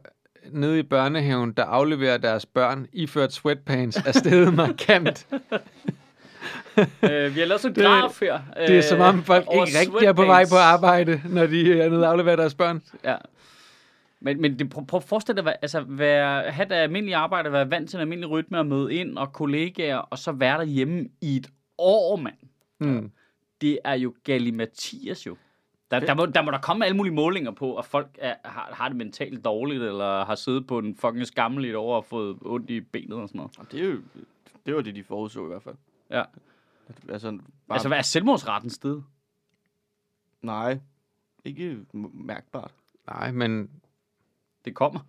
[0.52, 5.26] nede i børnehaven, der afleverer deres børn iført sweatpants, er steget markant.
[7.02, 8.40] øh, vi har lavet sådan en graf her.
[8.66, 11.80] Det er som om folk Øh, ikke rigtig er på vej på arbejde, når de
[11.80, 12.82] er nede og afleverer deres børn.
[13.04, 13.16] Ja.
[14.20, 17.70] Men, men det, prøv, prøv at forestille dig, altså, være, have det almindelige arbejde, være
[17.70, 21.36] vant til en almindelig rytme at møde ind og kollegaer, og så være derhjemme i
[21.36, 21.46] et
[21.78, 22.36] år, mand.
[22.80, 23.10] Mm.
[23.60, 25.36] Det er jo galimatias jo.
[25.90, 28.70] Der, der, må, der må der komme alle mulige målinger på, at folk er, har,
[28.72, 32.04] har det mentalt dårligt, eller har siddet på en fucking skammel i et år og
[32.04, 33.58] fået ondt i benet og sådan noget.
[33.58, 34.00] Og det, er jo,
[34.66, 35.74] det var det, de forudså i hvert fald.
[36.10, 36.22] Ja.
[37.08, 37.40] Altså, bare,
[37.76, 39.02] Altså, hvad er selvmordsretten sted?
[40.42, 40.78] nej,
[41.44, 41.78] ikke
[42.14, 42.70] mærkbart.
[43.06, 43.70] Nej, men
[44.64, 45.00] Det kommer.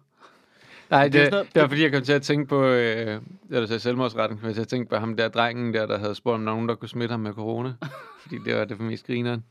[0.90, 2.46] Nej, Det det, er det, sådan noget- det var fordi, jeg kom til at tænke
[2.46, 5.74] på, øh, da du sagde selvmordsretten, kom jeg til at tænke på ham der drengen
[5.74, 7.74] der, der havde spurgt, om nogen, der kunne smitte ham med corona.
[8.22, 9.46] fordi det var det for mest grineren.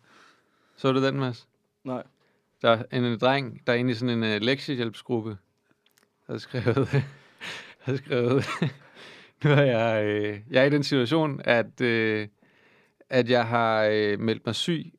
[0.80, 1.48] Så du den, Mads?
[1.84, 2.02] Nej.
[2.62, 5.36] Der er en, en dreng, der er inde i sådan en uh, lektiehjælpsgruppe,
[6.26, 6.88] havde skrevet,
[7.84, 8.46] havde skrevet
[9.44, 12.28] nu er jeg, øh, jeg er i den situation, at, øh,
[13.10, 14.92] at jeg har øh, meldt mig syg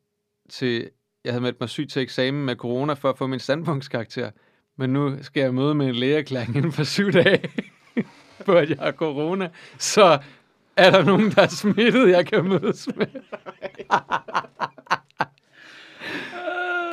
[0.49, 0.89] til,
[1.23, 4.31] jeg havde meldt mig syg til eksamen med corona for at få min standpunktskarakter.
[4.77, 7.49] Men nu skal jeg møde med en lægeerklæring inden for syv dage,
[8.45, 9.49] på at jeg har corona.
[9.77, 10.19] Så
[10.77, 13.07] er der nogen, der er smittet, jeg kan mødes med.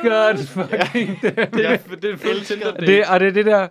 [0.01, 1.21] God fucking
[1.57, 2.85] Det er, det er fuldt Tinder date.
[2.85, 3.67] det, og det er det der,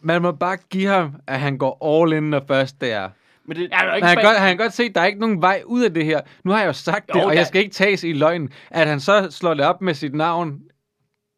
[0.00, 3.08] man må bare give ham, at han går all in, når først det er.
[3.44, 4.94] Men det, Ja, der er ikke Men han kan, godt, han kan godt se, at
[4.94, 6.20] der er ikke nogen vej ud af det her.
[6.44, 8.52] Nu har jeg jo sagt Jo, det, og der- jeg skal ikke tages i løgn.
[8.70, 10.62] At han så slår det op med sit navn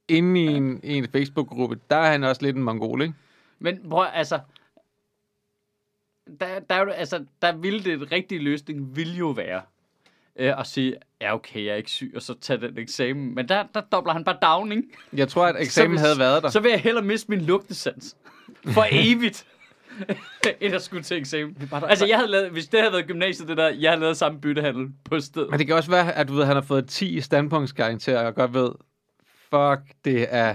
[0.09, 3.15] inde i en, i en Facebook-gruppe, der er han også lidt en mongol, ikke?
[3.59, 4.39] Men prøv, altså...
[6.41, 9.63] Der, der, er jo- altså, der ville det en rigtig løsning, ville jo være
[10.39, 13.35] øh, at sige, ja okay, jeg er ikke syg, og så tage den eksamen.
[13.35, 14.83] Men der, der dobler han bare down, ikke?
[15.13, 16.49] Jeg tror, at eksamen hvis- havde været der.
[16.51, 18.17] Så vil jeg hellere miste min lugtesans.
[18.67, 19.47] For evigt.
[20.61, 21.57] end at skulle til eksamen.
[21.73, 24.41] Altså, jeg havde lavet, hvis det havde været gymnasiet, det der, jeg havde lavet samme
[24.41, 25.51] byttehandel på stedet.
[25.51, 28.25] Men det kan også være, at du ved, han har fået 10 i standpunktskarakter, og
[28.25, 28.71] jeg godt ved,
[29.51, 30.55] fuck, det er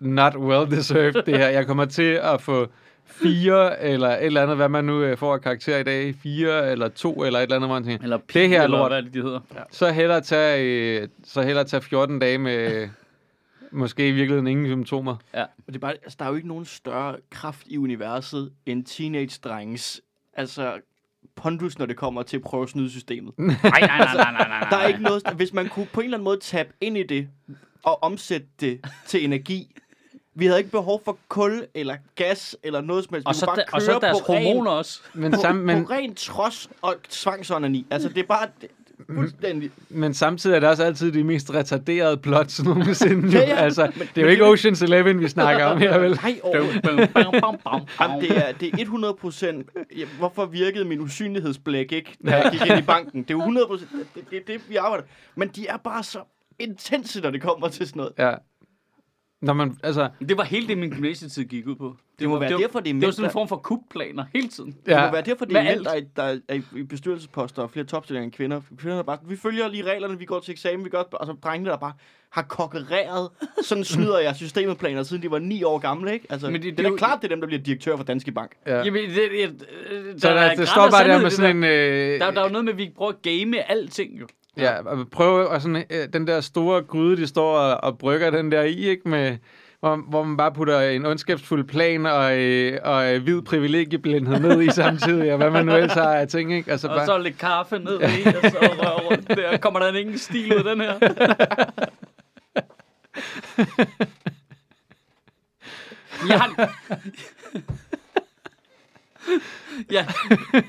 [0.00, 1.48] not well deserved, det her.
[1.48, 2.66] Jeg kommer til at få
[3.10, 6.14] fire, eller et eller andet, hvad man nu øh, får af karakter i dag.
[6.14, 8.78] Fire, eller to, eller et eller andet, hvor man tænker, Eller Det her er eller
[8.78, 8.90] lort.
[8.90, 9.40] hvad er det, de hedder.
[9.70, 10.64] så hellere tage,
[11.02, 12.88] øh, så hellere tage 14 dage med
[13.72, 15.16] måske i virkeligheden ingen symptomer.
[15.32, 18.84] Og det er bare, altså, der er jo ikke nogen større kraft i universet end
[18.84, 20.00] teenage-drenges,
[20.34, 20.72] altså
[21.36, 23.32] pondus, når det kommer til at prøve at snyde systemet.
[23.38, 24.68] Nej, nej, nej, nej, nej, nej, nej.
[24.70, 27.02] Der er ikke noget, hvis man kunne på en eller anden måde tabe ind i
[27.02, 27.28] det,
[27.82, 29.76] og omsætte det til energi.
[30.40, 33.26] Vi havde ikke behov for kul eller gas eller noget som helst.
[33.26, 35.00] Vi Og så, bare da, og så deres på ren- hormoner også.
[35.14, 35.84] Men, på, sam, men...
[35.86, 38.68] på ren trods og tvangsånderne Altså, det er bare det,
[39.14, 39.70] fuldstændig...
[39.88, 43.28] men samtidig er det også altid de mest retarderede plots nogensinde.
[43.38, 43.54] Ja, Ja.
[43.56, 46.10] Altså, Men- det er jo ikke Ocean's Eleven, vi snakker om her, vel?
[46.22, 46.40] Nej,
[48.00, 49.70] Jamen, det er, det er 100 procent...
[50.18, 53.22] Hvorfor virkede min usynlighedsblæk ikke, da jeg gik ind i banken?
[53.22, 53.90] Det er jo 100 procent...
[54.14, 55.04] Det, det er det, vi arbejder.
[55.34, 56.18] Men de er bare så
[56.58, 58.12] intense, når det kommer til sådan noget.
[58.18, 58.34] Ja.
[59.42, 61.96] Når man, altså, Det var hele det, min gymnasietid gik ud på.
[62.18, 63.48] Det må var, være det var, derfor, det er det var sådan en der- form
[63.48, 64.76] for kupplaner hele tiden.
[64.86, 67.70] Det ja, må være derfor, det er mænd, der, er, der er i bestyrelsesposter og
[67.70, 68.60] flere topstillinger end kvinder.
[68.78, 71.32] Kvinder er bare, vi følger lige reglerne, vi går til eksamen, vi gør, og så
[71.32, 71.92] drengene, der bare
[72.32, 73.28] har kokkereret,
[73.62, 76.26] sådan snyder jeg systemplaner, siden de var ni år gamle, ikke?
[76.30, 77.96] Altså, Men det- det, det det, er jo- klart, det er dem, der bliver direktør
[77.96, 78.50] for Danske Bank.
[78.66, 78.82] ja.
[78.82, 81.56] Jamen, det, det, det, Så der, er der græn står bare der med det sådan
[81.56, 81.64] en...
[81.64, 84.26] Øh, Der, der er jo noget med, at vi prøver at game alting, jo.
[84.56, 88.30] Ja, og prøve og sådan, øh, den der store gryde, de står og, og brygger
[88.30, 89.08] den der i, ikke?
[89.08, 89.36] Med,
[89.80, 94.62] hvor, hvor man bare putter en ondskabsfuld plan og, øh, og øh, hvid privilegieblindhed ned
[94.62, 96.70] i samtidig, og hvad man nu ellers har af ting, ikke?
[96.70, 99.56] Altså Og bare, så lidt kaffe ned i, og så røre rundt der.
[99.56, 100.94] Kommer der ingen stil ud den her?
[106.28, 106.70] Jeg har...
[109.96, 110.06] ja,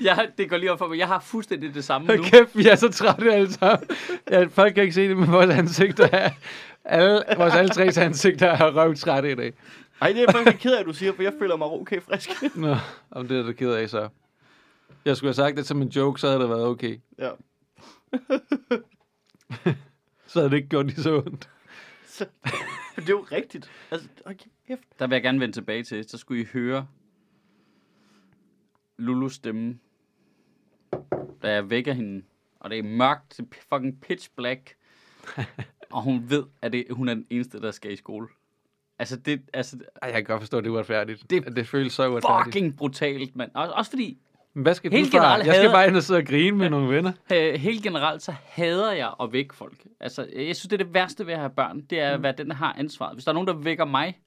[0.00, 0.98] jeg, det går lige op for mig.
[0.98, 2.22] Jeg har fuldstændig det samme nu.
[2.22, 3.88] Kæft, vi er så trætte alle sammen.
[4.30, 6.30] Ja, folk kan ikke se det, men vores ansigter er...
[6.84, 9.52] Alle, vores alle tres ansigter er røvtrætte i dag.
[10.00, 12.56] Ej, det er faktisk ked af, at du siger, for jeg føler mig okay frisk.
[12.56, 12.76] Nå,
[13.10, 14.08] om det er du ked af, så.
[15.04, 17.00] Jeg skulle have sagt det som en joke, så havde det været okay.
[17.18, 17.30] ja.
[20.26, 21.48] Så havde det ikke gjort lige så ondt.
[22.06, 22.26] Så,
[22.96, 23.70] det er jo rigtigt.
[23.90, 24.80] Altså, okay, kæft.
[24.98, 26.08] Der vil jeg gerne vende tilbage til.
[26.08, 26.86] Så skulle I høre
[28.98, 29.78] Lulus stemme,
[31.42, 32.22] da jeg vækker hende.
[32.60, 34.74] Og det er mørkt, det er fucking pitch black.
[35.92, 38.28] og hun ved, at det, hun er den eneste, der skal i skole.
[38.98, 41.30] Altså, det, altså, Ej, jeg kan godt forstå, at det er uretfærdigt.
[41.30, 42.44] Det- Det, føles så uretfærdigt.
[42.44, 43.50] fucking brutalt, mand.
[43.54, 44.18] Også, også fordi,
[44.54, 45.18] Men hvad skal Helt du fra?
[45.24, 47.12] generelt Jeg skal hader- bare ind og sidde og grine med nogle venner.
[47.34, 49.86] øh, helt generelt, så hader jeg at vække folk.
[50.00, 51.80] Altså, jeg synes, det er det værste ved at have børn.
[51.80, 52.20] Det er, mm.
[52.20, 53.14] hvad den der har ansvaret.
[53.16, 54.20] Hvis der er nogen, der vækker mig,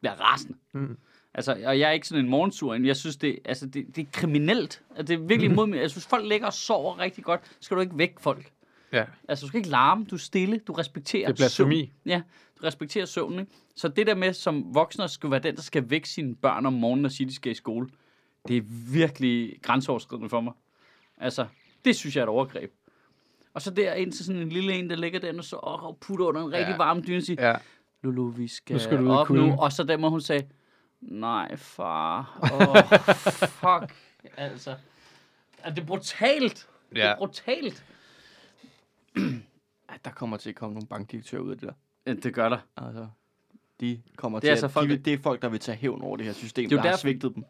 [0.00, 0.58] bliver jeg rasende.
[0.72, 0.98] Mm.
[1.34, 4.02] Altså, og jeg er ikke sådan en morgensur, men jeg synes, det, altså, det, det
[4.02, 4.82] er kriminelt.
[4.90, 5.78] Altså, det er virkelig imod mig.
[5.78, 7.40] Jeg synes, folk ligger og sover rigtig godt.
[7.46, 8.52] Så skal du ikke vække folk.
[8.92, 10.04] Ja, Altså, du skal ikke larme.
[10.04, 10.58] Du er stille.
[10.58, 11.76] Du respekterer det er blasfemi.
[11.80, 11.90] søvn.
[12.06, 12.22] Ja,
[12.60, 13.52] du respekterer søvn, ikke?
[13.76, 16.72] Så det der med, som voksne skal være den, der skal vække sine børn om
[16.72, 17.88] morgenen og sige, de skal i skole,
[18.48, 18.62] det er
[18.92, 20.52] virkelig grænseoverskridende for mig.
[21.18, 21.46] Altså,
[21.84, 22.72] det synes jeg er et overgreb.
[23.54, 25.98] Og så der ind til sådan en lille en, der ligger der og så og
[26.00, 26.76] putter under en rigtig Ja.
[26.76, 27.56] varm dyne og siger, Ja,
[28.02, 29.56] Lulu, vi skal, Nu skal du op kulden." nu.
[29.58, 30.48] Og så der må hun sige,
[31.00, 32.76] nej far, åh, oh,
[33.48, 33.94] fuck,
[34.36, 34.74] altså.
[35.62, 36.68] Er det er brutalt?
[36.92, 37.14] Det er Ja.
[37.18, 37.84] brutalt.
[39.88, 41.74] Ej, der kommer til at komme nogle bankdirektører ud af det der.
[42.06, 42.58] Ja, Det gør der.
[42.76, 43.06] Altså,
[43.80, 45.76] de kommer Det er til altså at, folk, de, det er folk, der vil tage
[45.78, 47.44] hævn over det her system, Det er jo der har derfor- svigtet dem.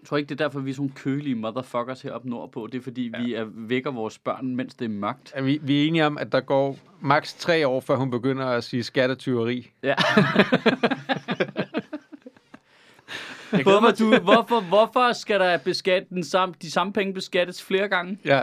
[0.00, 2.66] Jeg tror ikke, det er derfor, vi er sådan kølige motherfuckers heroppe nordpå.
[2.72, 3.22] Det er fordi, ja.
[3.22, 5.32] vi er, vækker vores børn, mens det er mørkt.
[5.34, 8.46] Er vi, vi er enige om, at der går maks tre år, før hun begynder
[8.46, 9.70] at sige skattetyveri.
[9.82, 9.94] Ja.
[13.50, 18.18] Hvorfor, du, hvorfor, hvorfor skal der beskatte den samme, de samme penge beskattes flere gange?
[18.24, 18.42] Ja,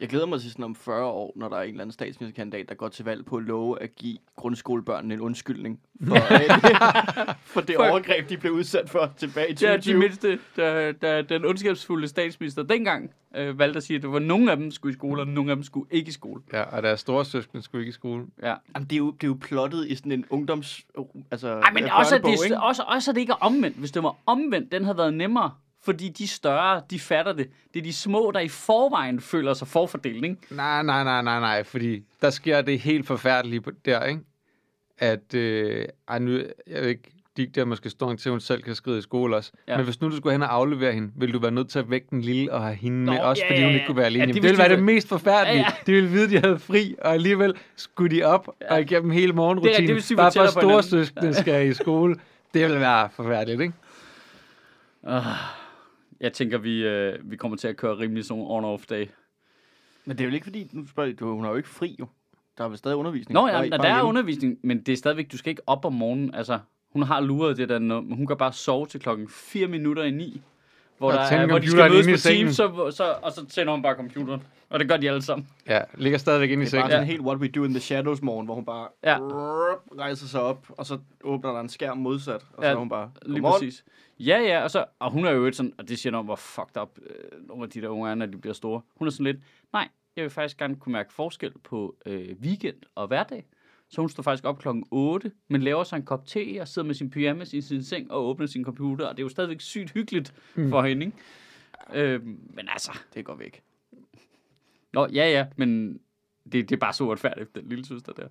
[0.00, 2.68] jeg glæder mig til sådan om 40 år, når der er en eller anden statsministerkandidat,
[2.68, 6.14] der går til valg på at love at give grundskolebørnene en undskyldning for,
[7.52, 9.98] for det For- overgreb, de blev udsat for tilbage i Det er de 2020.
[9.98, 14.50] mindste, da, da den ondskabsfulde statsminister dengang øh, valgte at sige, at det var nogle
[14.50, 16.42] af dem skulle i skole, og nogle af dem skulle ikke i skole.
[16.52, 18.24] ja, og deres store søskende skulle ikke i skole.
[18.42, 18.54] Ja.
[18.74, 20.80] Jamen, det, er jo, det er jo plottet i sådan en ungdoms...
[21.30, 22.60] Altså, Ej, men øh, også, det, ikke?
[22.60, 23.76] også, også, at det ikke er omvendt.
[23.76, 25.50] Hvis det var omvendt, den havde været nemmere.
[25.86, 27.48] Fordi de større, de fatter det.
[27.74, 30.36] Det er de små, der i forvejen føler sig forfordelt, ikke?
[30.50, 34.20] Nej, nej, nej, nej, nej, fordi der sker det helt forfærdelige der, ikke?
[34.98, 36.32] At, øh, ej, nu,
[36.66, 39.52] jeg ved ikke, de der måske står til, hun selv kan skride i skole også.
[39.68, 39.72] Ja.
[39.72, 39.76] Ja.
[39.78, 41.90] Men hvis nu du skulle hen og aflevere hende, ville du være nødt til at
[41.90, 43.74] vække den lille og have hende Nå, med, også ja, fordi ja, hun ja.
[43.78, 44.26] ikke kunne være Ja, alene.
[44.26, 45.58] det Ja, det, vidste ville være de det mest forfærdelige.
[45.64, 48.66] Ja, De ville vide, at de havde fri, og alligevel skulle de op Ja.
[48.66, 48.74] ja.
[48.74, 52.14] og igennem hele Det morgenrutinen, er- det vil sige, bare for storsøskende skal i skole.
[52.54, 53.74] Det ville være forfærdeligt, ikke?
[55.02, 55.12] Uh,
[56.20, 59.10] jeg tænker, vi, øh, vi kommer til at køre rimelig sådan on-off dag.
[60.04, 62.06] Men det er jo ikke fordi, nu spørger du, hun er jo ikke fri jo.
[62.58, 63.34] der er vel stadig undervisning.
[63.34, 64.08] Nå ja, der, der er hjemme.
[64.08, 66.34] undervisning, men det er stadigvæk, du skal ikke op om morgenen.
[66.34, 66.58] Altså,
[66.92, 70.10] hun har luret det der, men hun kan bare sove til klokken 4 minutter i
[70.10, 70.40] 9.
[70.98, 72.44] Hvor, Og der er, hvor de skal computeren mødes på sengen.
[72.46, 74.42] Teams, så, så, og så tænder hun bare computeren.
[74.70, 75.48] Og det gør de alle sammen.
[75.68, 76.92] Ja, ligger stadigvæk inde i Det er bare sengen.
[76.92, 79.18] sådan helt What We Do in the Shadows morgen, hvor hun bare Ja.
[79.98, 82.88] rejser sig op, og så åbner der en skærm modsat, og så Ja, er hun
[82.88, 83.84] bare, Lige præcis.
[84.20, 86.24] Ja, ja, og, så, og hun er jo et sådan, og det siger noget om,
[86.26, 88.80] hvor fucked up øh, nogle af de der unge er, når de bliver store.
[88.96, 89.36] Hun er sådan lidt,
[89.72, 93.46] nej, jeg vil faktisk gerne kunne mærke forskel på øh, weekend og hverdag.
[93.88, 96.86] Så hun står faktisk op klokken 8, men laver sig en kop te og sidder
[96.86, 99.06] med sin pyjamas i sin seng og åbner sin computer.
[99.06, 100.70] Og det er jo stadigvæk sygt hyggeligt mm.
[100.70, 101.16] for hende, ikke?
[101.94, 103.62] Øh, men altså, Det går væk.
[104.92, 106.00] nå, ja, ja, men
[106.44, 108.28] det, det er bare så uretfærdigt, den lille søster der.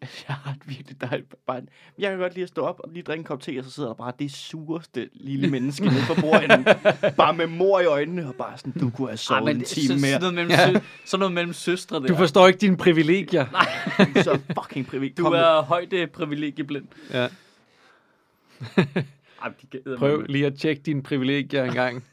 [0.28, 1.62] Jeg har et virkelig dejligt bare,
[1.98, 3.70] Jeg kan godt lide at stå op og lige drikke en kop te, og så
[3.70, 6.50] sidder der bare det sureste lille menneske nede på bordet,
[7.16, 9.86] bare med mor i øjnene, og bare sådan, du kunne have sovet Ej, en time
[9.86, 10.12] så, mere.
[10.12, 10.72] sådan, noget mellem, Ja.
[10.72, 12.06] sø, sådan noget mellem søstre der.
[12.06, 13.46] Du forstår ikke dine privilegier.
[14.22, 15.12] så fucking privat.
[15.18, 16.86] du er højde privilegieblind.
[17.10, 17.28] Ja.
[19.42, 22.04] Ej, de kan Prøv lige at tjekke dine privilegier en gang.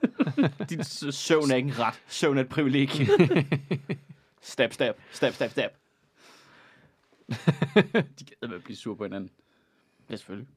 [0.70, 1.94] Din sø- Søvn er ikke en ret.
[2.08, 3.08] Søvn er et privilegie.
[4.42, 5.70] stab, stab, stab, stab, stab.
[8.18, 9.30] De kan med at blive sur på hinanden.
[10.10, 10.48] Ja, selvfølgelig.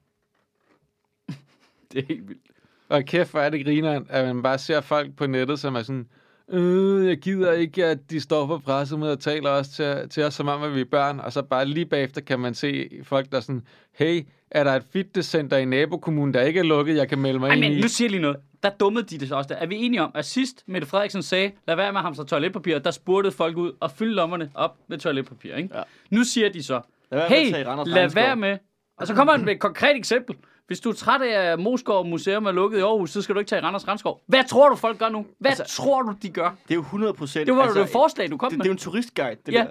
[1.91, 2.41] Det er helt vildt.
[2.89, 5.81] Og kæft, hvor er det grineren, at man bare ser folk på nettet, som er
[5.81, 6.07] sådan,
[6.49, 10.33] øh, jeg gider ikke, at de står på pressemødet og taler også til, til os,
[10.33, 11.19] som om, at vi er børn.
[11.19, 14.71] Og så bare lige bagefter kan man se folk, der er sådan, hey, er der
[14.71, 17.71] et fitnesscenter i nabokommunen, der ikke er lukket, jeg kan melde mig Ej, ind men
[17.71, 17.81] i?
[17.81, 18.37] nu siger jeg lige noget.
[18.63, 19.55] Der dummede de det så også der.
[19.55, 22.79] Er vi enige om, at sidst Mette Frederiksen sagde, lad være med at hamstre toiletpapir,
[22.79, 25.69] der spurgte folk ud og fylde lommerne op med toiletpapir, ikke?
[25.77, 25.81] Ja.
[26.09, 27.51] Nu siger de så, Lad hey,
[27.85, 28.57] lad være med.
[28.97, 30.35] Og så kommer han med et konkret eksempel.
[30.67, 33.39] Hvis du er træt af, at Moskov Museum er lukket i Aarhus, så skal du
[33.39, 34.21] ikke tage i Randers Randskov.
[34.27, 35.25] Hvad tror du, folk gør nu?
[35.39, 36.49] Hvad altså, tror du, de gør?
[36.63, 37.47] Det er jo 100 procent.
[37.47, 38.63] Det var altså, det forslag, du kom det, med.
[38.63, 39.65] det er jo en turistguide, det Ja.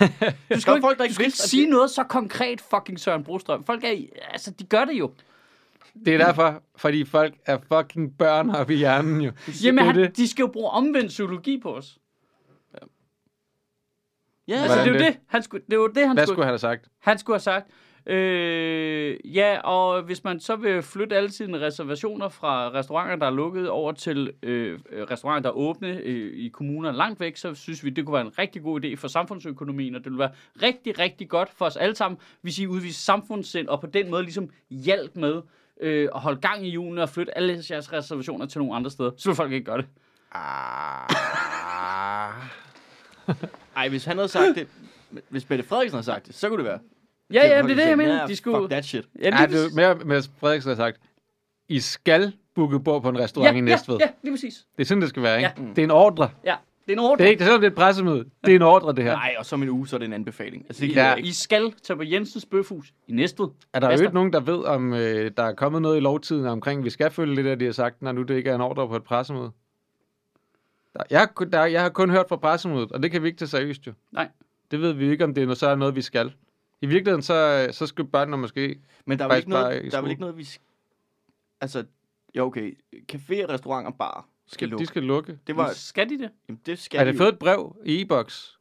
[0.00, 0.06] der.
[0.54, 3.00] Du skal, ikke, folk, der du ikke skal ikke sige det- noget så konkret, fucking
[3.00, 3.64] Søren Brostrøm.
[3.64, 3.94] Folk er,
[4.32, 5.10] altså, de gør det jo.
[6.04, 9.32] Det er derfor, fordi folk er fucking børn oppe i hjernen jo.
[9.64, 10.16] Jamen, han, det.
[10.16, 11.98] de skal jo bruge omvendt psykologi på os.
[14.48, 15.14] Ja, Altså, Hvordan det er jo det?
[15.14, 16.88] det, han skulle, det var det, han Hvad skulle, skulle han have sagt?
[16.98, 17.70] han skulle have sagt.
[18.06, 23.30] Øh, ja, og hvis man så vil flytte alle sine reservationer fra restauranter, der er
[23.30, 24.78] lukket, over til øh,
[25.10, 28.26] restauranter, der er åbne øh, i kommuner langt væk, så synes vi, det kunne være
[28.26, 31.76] en rigtig god idé for samfundsøkonomien, og det ville være rigtig, rigtig godt for os
[31.76, 35.42] alle sammen, hvis I udviser samfundssind, og på den måde ligesom hjælp med
[35.80, 39.10] øh, at holde gang i julen og flytte alle jeres reservationer til nogle andre steder.
[39.16, 39.86] Så vil folk ikke gøre det.
[40.32, 41.10] Ah.
[43.76, 44.68] Ej, hvis han havde sagt det,
[45.28, 46.78] hvis Mette Frederiksen havde sagt det, så kunne det være.
[47.32, 48.26] Ja, ja, det er det, jeg Ja, mener.
[48.26, 48.58] De skulle...
[48.58, 49.04] Fuck that shit.
[49.22, 51.00] Ja, Ja, det er mere, med Frederiksen har sagt,
[51.68, 53.96] I skal booke bord på en restaurant i Næstved.
[53.96, 54.66] Ja, ja, lige præcis.
[54.76, 55.50] Det er sådan, det skal være, ikke?
[55.58, 55.64] Ja.
[55.68, 56.30] Det er en ordre.
[56.44, 56.56] Ja,
[56.90, 57.16] det er en ordre.
[57.18, 58.24] Det er ikke selvom det er et pressemøde.
[58.44, 59.12] Det er en ordre, det her.
[59.12, 60.64] Nej, og så en uge, så er det en anbefaling.
[60.68, 61.14] Altså, det Ja.
[61.14, 63.48] I skal tage på Jensens Bøfhus i Næstved.
[63.72, 66.46] Er der jo ikke nogen, der ved, om øh, der er kommet noget i lovtiden
[66.46, 68.60] omkring, vi skal følge det der, de har sagt, når nu det ikke er en
[68.60, 69.50] ordre på et pressemøde?
[70.94, 73.28] Der, jeg, har kun- der, jeg har kun hørt fra pressemødet, og det kan vi
[73.28, 73.92] ikke tage seriøst jo.
[74.12, 74.28] Nej.
[74.70, 76.32] Det ved vi ikke, om det er noget, så er noget, vi skal.
[76.82, 78.80] I virkeligheden, så, så skal børnene måske...
[79.06, 80.48] Men der er vel ikke noget, der er vel ikke noget, vi...
[81.60, 81.84] Altså,
[82.34, 82.78] ja okay,
[83.12, 84.82] café, restauranter, bar skal lukke.
[84.82, 85.38] De skal lukke.
[85.46, 86.30] Det var, Skal de det?
[86.48, 87.24] jamen, det skal Er de det jo.
[87.24, 88.56] fået et brev i e-boks?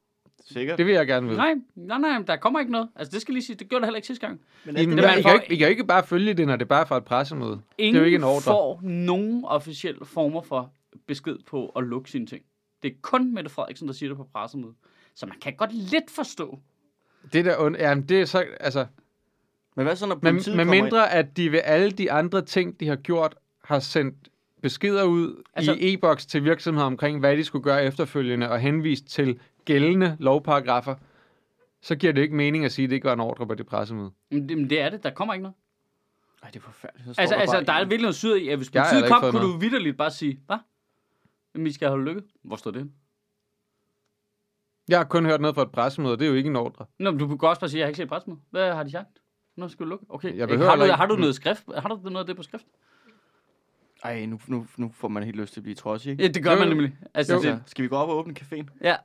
[0.52, 0.78] Sikkert.
[0.78, 1.38] Det vil jeg gerne vide.
[1.38, 2.89] Nej, nej, nej, der kommer ikke noget.
[2.95, 4.41] Altså, det skal lige sige, det gjorde det heller ikke sidste gang.
[4.65, 6.34] Men Jamen, det, man I, får- kan jo ikke, I kan jo ikke bare følge
[6.34, 7.62] det, når det bare er fra et pressemøde.
[7.78, 8.41] Ingen det er jo ikke en ordre.
[8.41, 10.73] får nogen officielle former for
[11.08, 12.41] besked på at lukke sine ting.
[12.84, 14.75] Det er kun Mette Frederiksen, der siger det på pressemødet.
[15.15, 16.60] Så man kan godt lidt forstå.
[17.34, 18.86] Det der, und- jamen, det er så, altså,
[19.75, 22.41] men hvad så, når med, politiet med kommer mindre, at de ved alle de andre
[22.45, 24.15] ting, de har gjort, har sendt
[24.62, 29.06] beskeder ud Altså- i e-boks til virksomheder omkring, hvad de skulle gøre efterfølgende, og henvist
[29.06, 30.95] til gældende lovparagrafer,
[31.82, 33.65] så giver det ikke mening at sige, at det ikke var en ordre på det
[33.65, 34.12] pressemøde.
[34.32, 35.04] Men det, men det er det.
[35.04, 35.56] Der kommer ikke noget.
[36.43, 37.08] Ej, det er forfærdeligt.
[37.19, 39.45] Altså, der altså der er virkelig noget syret i, at hvis politiet kom, kunne du
[39.48, 39.62] noget.
[39.62, 40.58] vidderligt bare sige, hvad?
[41.56, 42.22] Jamen, vi skal holde lykke.
[42.43, 42.91] Hvor står det?
[44.89, 46.86] Jeg har kun hørt noget fra et pressemøde, og det er jo ikke en ordre.
[47.00, 48.43] Nå, men du kan også bare sige, at jeg har ikke set pressemødet.
[48.50, 49.08] Hvad har de sagt?
[49.56, 50.06] Nå, skal du lukke?
[50.10, 50.36] Okay.
[50.38, 51.63] Jeg har, du, ikke- har du noget skrift?
[51.78, 52.65] Har du noget af det på skrift?
[54.04, 56.24] Ej, nu, nu, nu får man helt lyst til at blive trodsig, ikke?
[56.24, 56.74] Ja, det gør Jo, man jo.
[56.74, 56.98] nemlig.
[57.14, 57.42] Altså, Jo.
[57.42, 58.68] det, Altså, skal vi gå op og åbne caféen?
[58.82, 58.96] ja.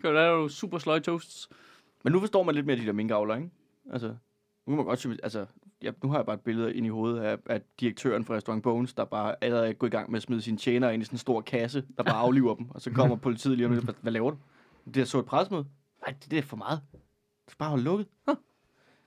[0.00, 1.48] kan du lave super sløj toasts?
[2.04, 3.50] Men nu forstår man lidt mere de der minkavler, ikke?
[3.92, 4.08] Altså,
[4.66, 5.46] nu må man godt altså,
[5.82, 8.62] ja, nu har jeg bare et billede ind i hovedet af, af direktøren for restaurant
[8.62, 11.14] Bones, der bare er gået i gang med at smide sine tjenere ind i sådan
[11.14, 14.12] en stor kasse, der bare afliver dem, og så kommer politiet lige om lidt, hvad,
[14.12, 14.36] laver du?
[14.94, 15.64] Det er så et presmøde.
[16.06, 16.80] Nej, det, det er for meget.
[17.46, 18.06] Du skal bare holde lukket.
[18.28, 18.36] Huh.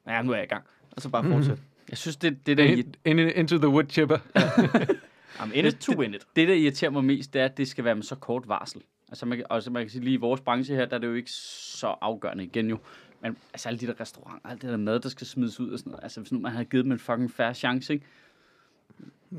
[0.07, 0.63] Ja, nu er jeg i gang.
[0.91, 1.63] Og så bare fortsætte.
[1.89, 2.63] Jeg synes, det, det der...
[2.63, 4.17] In, in, into the wood chipper.
[5.39, 6.27] I'm in it to win it.
[6.35, 8.81] Det, der irriterer mig mest, det er, at det skal være med så kort varsel.
[9.09, 11.07] Altså, man, kan- altså, man kan sige lige i vores branche her, der er det
[11.07, 12.77] jo ikke så afgørende igen jo.
[13.21, 15.79] Men altså alle de der restauranter, alt det der mad, der skal smides ud og
[15.79, 16.03] sådan noget.
[16.03, 18.05] Altså hvis nu man havde givet dem en fucking færre chance, ikke?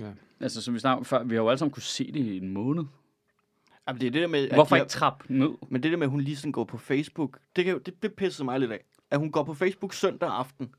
[0.01, 0.11] Ja.
[0.41, 2.49] Altså som vi snakkede før, vi har jo alle sammen kunne se det i en
[2.49, 2.85] måned.
[3.89, 5.51] Jamen, det er det der med, at Hvorfor ikke trappe ned?
[5.69, 8.03] Men det der med, at hun lige sådan går på Facebook, det, kan, jo- det,
[8.03, 8.85] det pissede mig lidt af.
[9.11, 10.75] At hun går på Facebook søndag aften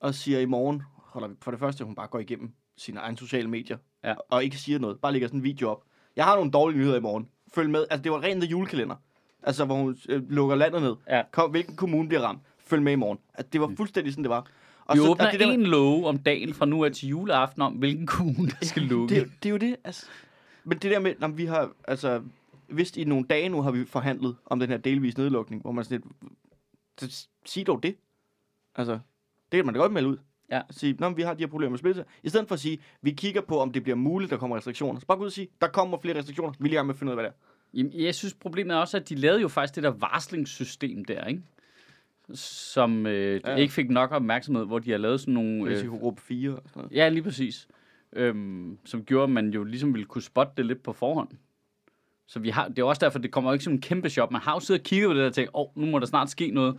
[0.00, 0.82] og siger i morgen,
[1.14, 4.14] holder for det første, at hun bare går igennem sine egne sociale medier, Ja.
[4.30, 5.84] og ikke siger noget, bare lægger sådan en video op.
[6.16, 7.28] Jeg har nogle dårlige nyheder i morgen.
[7.54, 7.84] Følg med.
[7.90, 8.96] Altså, det var rent julekalender.
[9.42, 10.94] Altså, hvor hun øh, lukker landet ned.
[11.08, 11.22] Ja.
[11.32, 12.40] Kom, hvilken kommune bliver ramt?
[12.58, 13.18] Følg med i morgen.
[13.34, 14.46] Altså, det var fuldstændig sådan, det var.
[14.84, 17.08] Og Vi så- åbner og det, der, en låge om dagen fra nu af til
[17.08, 19.14] juleaften om, hvilken kommune der skal lukke.
[19.14, 20.06] det, er jo- det er jo det, altså.
[20.64, 22.22] Men det der med, når vi har, altså,
[22.68, 25.84] vist i nogle dage nu har vi forhandlet om den her delvis nedlukning, hvor man
[25.84, 26.02] sådan
[27.02, 27.96] lidt, sig dog det.
[28.76, 28.92] Altså,
[29.52, 30.16] det kan man da godt melde ud.
[30.54, 30.60] Ja.
[30.70, 32.04] Sige, Nå, vi har de her problemer med smitte.
[32.22, 35.00] I stedet for at sige, vi kigger på, om det bliver muligt, der kommer restriktioner.
[35.00, 36.52] Så bare gå ud og sige, der kommer flere restriktioner.
[36.60, 37.78] Vi er i gang med at finde ud af, hvad det er.
[37.78, 41.24] Jamen, jeg synes, problemet er også, at de lavede jo faktisk det der varslingssystem der,
[41.24, 41.42] ikke?
[42.34, 43.54] Som øh, Ja.
[43.56, 45.64] ikke fik nok opmærksomhed, hvor de har lavet sådan nogle...
[45.64, 46.92] Øh, Risikogruppe 4 og sådan noget.
[46.96, 47.68] ja, lige præcis.
[48.12, 51.28] Øhm, som gjorde, at man jo ligesom ville kunne spotte det lidt på forhånd.
[52.26, 54.30] Så vi har, det er også derfor, det kommer jo ikke som en kæmpe shop.
[54.30, 55.98] Man har jo siddet og kigget på det der og tænkt, åh, oh, nu må
[55.98, 56.76] der snart ske noget.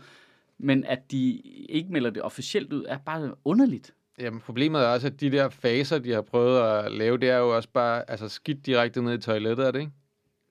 [0.58, 1.40] Men at de
[1.70, 3.94] ikke melder det officielt ud, er bare underligt.
[4.20, 7.38] Jamen, problemet er også, at de der faser, de har prøvet at lave, det er
[7.38, 9.92] jo også bare altså, skidt direkte ned i toilettet, er det ikke?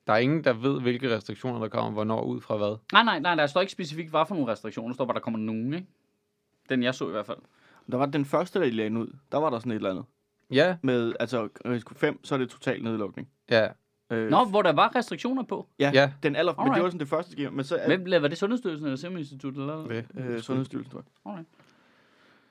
[0.07, 2.77] Der er ingen, der ved, hvilke restriktioner, der kommer, hvornår ud fra hvad.
[2.93, 4.89] Nej, nej, nej, der står ikke specifikt, hvad for nogle restriktioner.
[4.89, 5.87] Der står bare, der kommer nogen, ikke?
[6.69, 7.39] Den jeg så i hvert fald.
[7.91, 9.17] Der var den første, der de lagde ud.
[9.33, 10.05] Der var der sådan et eller andet.
[10.51, 13.29] Ja, Med, altså, risiko 5, så er det total nedlukning.
[13.51, 13.69] ja,
[14.11, 15.69] Øh, Nå, hvor der var restriktioner på.
[15.79, 16.13] Ja, Ja.
[16.23, 16.83] den aller, men det Alright.
[16.83, 17.51] var sådan det første, skiver.
[17.51, 19.55] Men så er Hvem var det Sundhedsstyrelsen eller Serum Institut?
[19.57, 19.87] Eller?
[19.89, 20.07] det.
[20.15, 21.07] øh, Sundhedsstyrelsen, tror jeg.
[21.33, 21.49] Alright.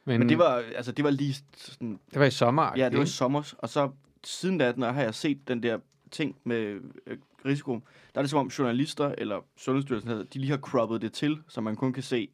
[0.05, 2.71] Men, Men det var, altså, det var lige sådan, det var i sommer.
[2.77, 3.91] ja, det var i sommer, og så
[4.23, 5.79] siden da, når har jeg set den der
[6.11, 7.73] ting med øh, risiko,
[8.13, 11.37] der er det som om journalister eller Sundhedsstyrelsen, hedder, de lige har croppet det til,
[11.47, 12.29] så man kun kan se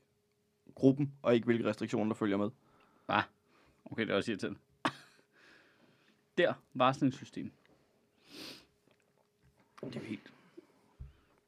[0.76, 2.50] gruppen, og ikke hvilke restriktioner, der følger med.
[3.92, 4.60] Okay, det er også irriterende.
[6.38, 7.52] Der, varslingssystem.
[9.86, 10.34] Det er jo helt...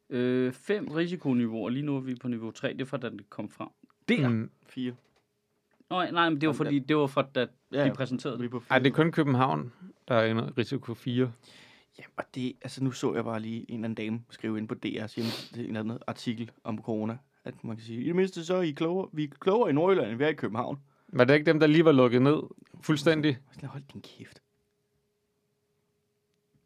[0.09, 1.69] Øh, fem risikoniveauer.
[1.69, 2.73] Lige nu er vi på niveau 3.
[2.73, 3.67] Det er fra, da det kom frem.
[4.09, 4.29] Der.
[4.29, 4.49] Mm.
[4.67, 4.95] Fire.
[5.89, 8.45] Nå, nej, men det var fordi, det var fra, da Ja, de præsenterede det.
[8.45, 8.71] er på fire.
[8.71, 9.73] ej, det er kun København,
[10.07, 11.31] der er en risiko 4.
[11.99, 14.67] Ja, og det, altså nu så jeg bare lige en eller anden dame skrive ind
[14.67, 18.15] på DR's hjemme, en eller anden artikel om corona, at man kan sige, i det
[18.15, 20.79] mindste så er I klogere, vi er klogere i Nordjylland, end vi er i København.
[21.07, 22.37] Var det ikke dem, der lige var lukket ned
[22.81, 23.37] fuldstændig?
[23.63, 24.41] Hold din kæft.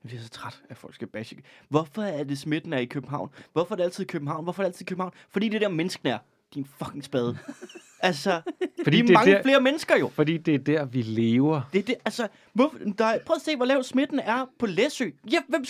[0.05, 1.35] Jeg bliver så træt, at folk skal bashe.
[1.69, 3.29] Hvorfor er det smitten er i København?
[3.53, 4.43] Hvorfor er det altid i København?
[4.43, 5.11] Hvorfor er det altid i København?
[5.29, 6.17] Fordi det er der mennesken er.
[6.53, 7.37] Din fucking spade.
[7.99, 10.09] altså, Fordi Fordi det de er er mange der- flere mennesker jo.
[10.09, 11.61] Fordi det er der, vi lever.
[11.73, 14.65] Det er det, altså, hvorfor, der, er- prøv at se, hvor lav smitten er på
[14.65, 15.09] Læsø.
[15.31, 15.65] Ja, hvem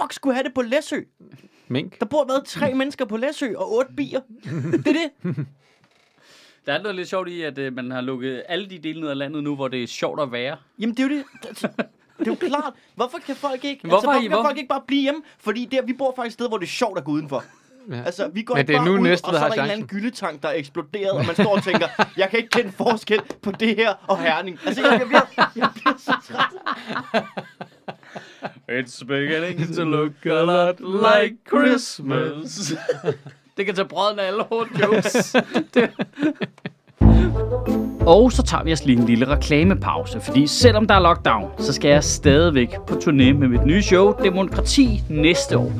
[0.00, 1.00] fuck skulle have det på Læsø?
[1.68, 2.00] Mink.
[2.00, 4.20] Der bor været tre mennesker på Læsø og otte bier.
[4.44, 4.92] Det er
[5.24, 5.36] det.
[6.66, 9.08] Der er noget lidt sjovt i, at øh, man har lukket alle de dele ned
[9.08, 10.56] af landet nu, hvor det er sjovt at være.
[10.78, 11.14] Jamen, det er jo
[11.50, 11.86] det.
[12.18, 12.72] Det er jo klart.
[12.94, 15.20] Hvorfor kan folk ikke, hvorfor altså, hvorfor I- kan hvor- folk ikke bare blive hjemme?
[15.40, 17.44] Fordi der, vi bor faktisk et sted, hvor det er sjovt at gå udenfor.
[17.90, 18.02] Ja.
[18.06, 19.52] Altså, vi går Men det er bare nu ud, næste, og så er der en
[19.52, 20.00] eller anden chancen.
[20.00, 23.50] gyldetank, der er eksploderet, og man står og tænker, jeg kan ikke kende forskel på
[23.52, 24.58] det her og herning.
[24.66, 25.20] Altså, jeg, jeg, bliver,
[25.56, 26.54] jeg bliver så træt.
[28.70, 32.72] It's beginning to look a lot like Christmas.
[33.56, 35.36] det kan tage brødene af alle hårde jokes.
[38.08, 41.72] Og så tager vi os lige en lille reklamepause, fordi selvom der er lockdown, så
[41.72, 45.72] skal jeg stadigvæk på turné med mit nye show, Demokrati, næste år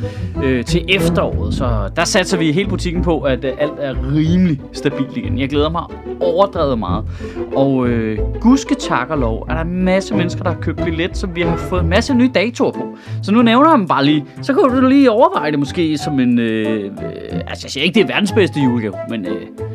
[0.45, 1.55] øh, til efteråret.
[1.55, 5.39] Så der satser vi hele butikken på, at øh, alt er rimelig stabilt igen.
[5.39, 5.83] Jeg glæder mig
[6.21, 7.05] overdrevet meget.
[7.57, 11.17] Og øh, gudske tak og lov, er der en masse mennesker, der har købt billet,
[11.17, 12.97] som vi har fået en masse nye datoer på.
[13.23, 14.25] Så nu nævner jeg dem bare lige.
[14.43, 16.39] Så kan du lige overveje det måske som en...
[16.39, 16.91] Øh, øh,
[17.47, 19.27] altså, jeg siger ikke, det er verdens bedste julegave, men...
[19.27, 19.68] Øh,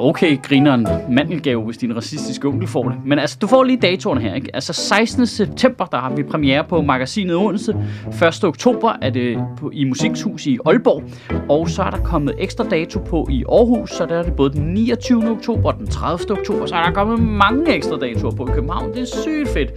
[0.00, 2.98] okay, grineren mandelgave, hvis din racistiske onkel får det.
[3.04, 4.50] Men altså, du får lige datoerne her, ikke?
[4.54, 5.26] Altså, 16.
[5.26, 7.76] september, der har vi premiere på Magasinet Odense.
[8.28, 8.44] 1.
[8.44, 11.02] oktober er det på, i Musikshus i Aalborg.
[11.48, 14.52] Og så er der kommet ekstra dato på i Aarhus, så der er det både
[14.52, 15.30] den 29.
[15.30, 16.38] oktober og den 30.
[16.38, 16.66] oktober.
[16.66, 18.92] Så er der kommet mange ekstra datoer på i København.
[18.92, 19.70] Det er sygt fedt.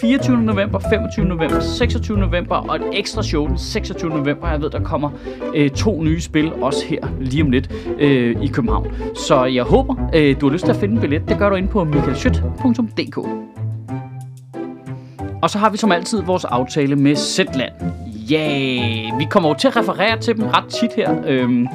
[0.00, 0.42] 24.
[0.42, 1.24] november, 25.
[1.26, 2.18] november, 26.
[2.18, 4.10] november og et ekstra show den 26.
[4.10, 4.48] november.
[4.48, 5.10] Jeg ved, der kommer
[5.54, 8.92] øh, to nye spil også her lige om lidt øh, i København.
[9.16, 11.28] Så jeg håber, øh, du har lyst til at finde en billet.
[11.28, 13.18] Det gør du ind på michaelschødt.dk.
[15.42, 17.72] Og så har vi som altid vores aftale med Zetland.
[18.30, 19.18] Ja, yeah.
[19.18, 21.14] vi kommer jo til at referere til dem ret tit her.
[21.26, 21.68] Øhm,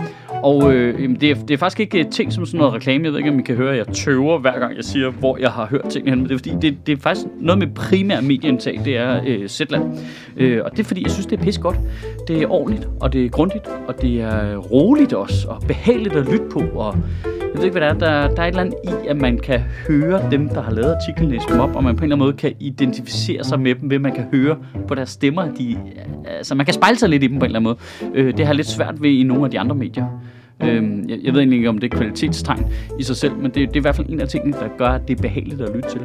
[0.44, 3.04] og øh, jamen, det, er, det er faktisk ikke øh, ting som sådan noget reklame.
[3.04, 5.38] Jeg ved ikke, om I kan høre, at jeg tøver hver gang jeg siger, hvor
[5.38, 6.20] jeg har hørt tingene hen.
[6.20, 9.48] Men det er fordi, det, det er faktisk noget med primær medieindtag, det er øh,
[9.48, 9.98] Zetland.
[10.38, 11.80] Øh, og det er fordi, jeg synes, det er pis godt.
[12.28, 16.16] Det er ordentligt, og det er grundigt, og det er øh, roligt også, og behageligt
[16.16, 16.60] at lytte på.
[16.60, 18.28] Og jeg ved ikke, hvad det er.
[18.28, 20.96] Der, der er et eller andet i, at man kan høre dem, der har lavet
[20.96, 23.76] artiklen, læse dem op, og man på en eller anden måde kan identificere sig med
[23.76, 25.52] dem, ved at man kan høre på deres stemmer.
[25.52, 28.18] De, øh, altså, man kan spejle sig lidt i dem på en eller anden måde.
[28.20, 30.06] Øh, det har jeg lidt svært ved i nogle af de andre medier.
[30.64, 32.66] Øhm, jeg, jeg ved egentlig ikke, om det er kvalitetstegn
[33.00, 34.88] i sig selv, men det, det er i hvert fald en af tingene, der gør,
[34.88, 36.02] at det er behageligt at lytte til.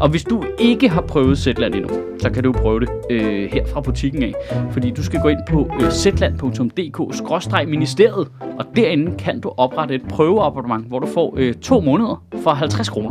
[0.00, 3.66] Og hvis du ikke har prøvet Zetland endnu, så kan du prøve det øh, her
[3.66, 4.32] fra butikken af.
[4.70, 8.28] Fordi du skal gå ind på øh, zetland.dk-ministeriet,
[8.58, 12.88] og derinde kan du oprette et prøveabonnement, hvor du får øh, to måneder for 50
[12.88, 13.10] kroner.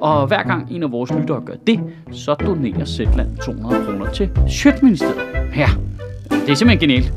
[0.00, 1.80] Og hver gang en af vores lyttere gør det,
[2.12, 5.16] så donerer Zetland 200 kroner til Sjøtministeriet.
[5.56, 5.68] Ja,
[6.30, 7.12] det er simpelthen genialt.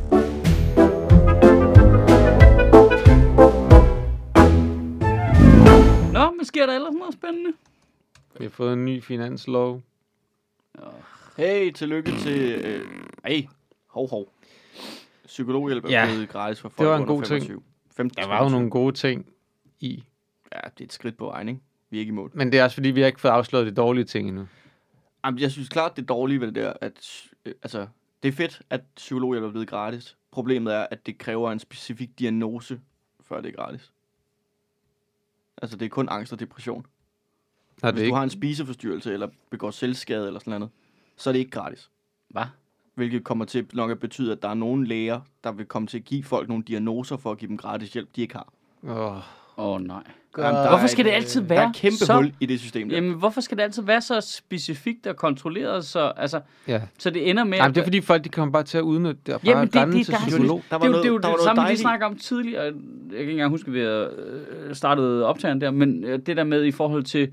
[6.63, 7.53] Sker der ellers noget spændende?
[8.37, 9.81] Vi har fået en ny finanslov.
[11.37, 12.51] Hey, tillykke til...
[12.65, 12.85] Øh,
[13.23, 13.47] ej,
[13.87, 14.33] hov, hov.
[15.25, 17.41] Psykologhjælp er Ja, blevet gratis for folk det var en god ting.
[17.41, 17.61] 25.
[17.91, 19.25] 15, Der var jo nogle gode ting
[19.79, 20.03] i.
[20.53, 21.61] Ja, det er et skridt på vejen, ikke?
[21.89, 22.31] Vi er ikke i mål.
[22.33, 24.47] Men det er også fordi, vi har ikke fået afsløret de dårlige ting endnu.
[25.25, 27.27] Jamen, jeg synes klart, det er dårligt ved det der, at...
[27.45, 27.87] Øh, altså,
[28.23, 30.17] det er fedt, at psykologhjælp er blevet gratis.
[30.31, 32.79] Problemet er, at det kræver en specifik diagnose,
[33.21, 33.91] før det er gratis.
[35.63, 36.85] Altså, det er kun angst og depression.
[37.83, 38.15] Har Hvis det du ikke?
[38.15, 40.69] har en spiseforstyrrelse, eller begår selvskade, eller sådan noget,
[41.17, 41.89] så er det ikke gratis.
[42.29, 42.45] Hvad?
[42.95, 45.97] Hvilket kommer til nok at betyde, at der er nogle læger, der vil komme til
[45.97, 48.53] at give folk nogle diagnoser for at give dem gratis hjælp, de ikke har.
[48.83, 49.21] Åh, Åh
[49.57, 50.03] oh, nej.
[50.37, 52.13] Jamen, der Hvorfor er skal et- det altid Der være er et kæmpe så...
[52.15, 52.95] hul i det system der.
[52.95, 56.81] Jamen, hvorfor skal det altid være så specifikt og kontrolleret, så, altså, ja.
[56.99, 57.57] så det ender med...
[57.57, 59.49] Jamen, at- det er fordi folk, de kommer bare til at udnytte det og bare
[59.57, 60.63] Jamen, det- rende det- til der er- psykolog.
[60.69, 62.63] Der det er jo, noget- det, er jo der var det samme, vi om tidligere.
[62.63, 62.73] Jeg
[63.11, 64.05] kan ikke engang huske, at vi øh,
[64.75, 67.31] startede optageren der, men øh, det der med i forhold til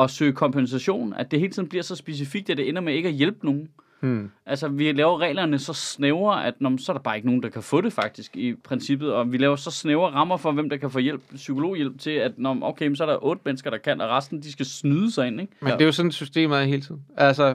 [0.00, 3.08] at søge kompensation, at det hele tiden bliver så specifikt, at det ender med ikke
[3.08, 3.68] at hjælpe nogen.
[4.00, 4.30] Hmm.
[4.46, 7.42] Altså, vi laver reglerne så snævre, at nå, men så er der bare ikke nogen,
[7.42, 9.12] der kan få det faktisk i princippet.
[9.12, 12.32] Og vi laver så snævre rammer for, hvem der kan få hjælp, psykologhjælp til, at
[12.38, 15.12] nå, okay, men så er der otte mennesker, der kan, og resten, de skal snyde
[15.12, 15.52] sig ind, ikke?
[15.60, 15.74] Men Ja.
[15.74, 17.04] det er jo sådan, systemet er hele tiden.
[17.16, 17.54] Altså,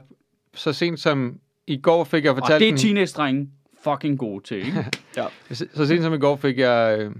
[0.53, 2.59] så sent som i går fik jeg Og fortalt...
[2.59, 3.49] det er en- teenage-drenge
[3.83, 4.85] fucking gode til, ikke?
[5.51, 7.11] Så, så sent som i går fik jeg, øh,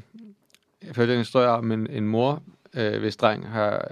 [0.84, 2.44] jeg hørte en historie om en, en mor,
[2.74, 3.88] øh, hvis dreng har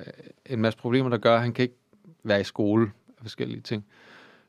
[0.45, 1.75] en masse problemer, der gør, at han kan ikke
[2.23, 3.85] være i skole og forskellige ting.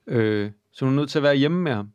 [0.07, 1.91] Øh, så hun er nødt til at være hjemme med ham.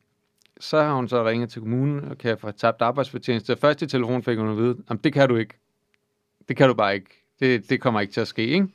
[0.59, 3.57] Så har hun så ringet til kommunen og kan få tabt arbejdsfortjeneste.
[3.57, 5.53] Først i telefon fik hun at vide, at det kan du ikke.
[6.49, 7.23] Det kan du bare ikke.
[7.39, 8.67] Det, det kommer ikke til at ske, ikke?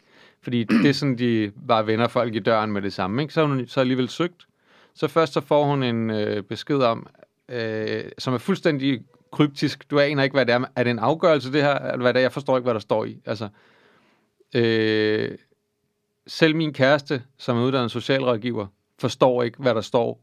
[0.43, 3.35] Fordi det er sådan, de bare vender folk i døren med det samme, ikke?
[3.35, 4.47] Så har hun så alligevel søgt.
[4.95, 7.07] Så først så får hun en øh, besked om,
[7.49, 9.91] øh, som er fuldstændig kryptisk.
[9.91, 10.65] Du aner ikke, hvad det er.
[10.77, 11.79] Er det en afgørelse, det her?
[11.79, 12.23] Eller hvad det er?
[12.23, 13.21] Jeg forstår ikke, hvad der står i.
[13.27, 13.49] Altså,
[14.55, 15.39] øh,
[16.27, 18.67] selv min kæreste, som er uddannet socialrådgiver,
[19.03, 20.21] forstår ikke, hvad der står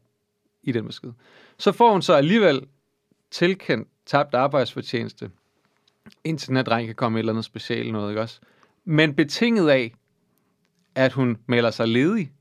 [0.62, 1.12] i den besked.
[1.58, 2.66] Så får hun så alligevel
[3.30, 5.30] tilkendt tabt arbejdsfortjeneste,
[6.24, 8.40] indtil den her dreng kan komme et eller andet specielt noget, ikke også?
[8.84, 9.94] Men betinget af,
[10.94, 12.32] at hun melder sig ledig.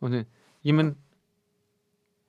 [0.00, 0.24] Hun siger,
[0.64, 0.96] jamen,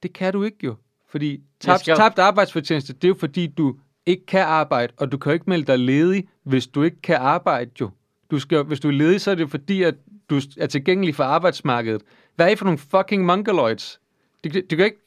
[0.04, 0.76] det kan du ikke jo.
[1.08, 5.18] Fordi tabt, skal- tabt arbejdsfortjeneste, det er jo fordi, du ikke kan arbejde, og du
[5.18, 7.90] kan jo ikke melde dig ledig, hvis du ikke kan arbejde jo.
[8.32, 9.96] Du skal, hvis du er ledig, så er det fordi, at
[10.30, 12.02] du er tilgængelig for arbejdsmarkedet.
[12.40, 14.00] Hvad er I for nogle fucking mongoloids?
[14.44, 14.98] Det, det, det kan ikke...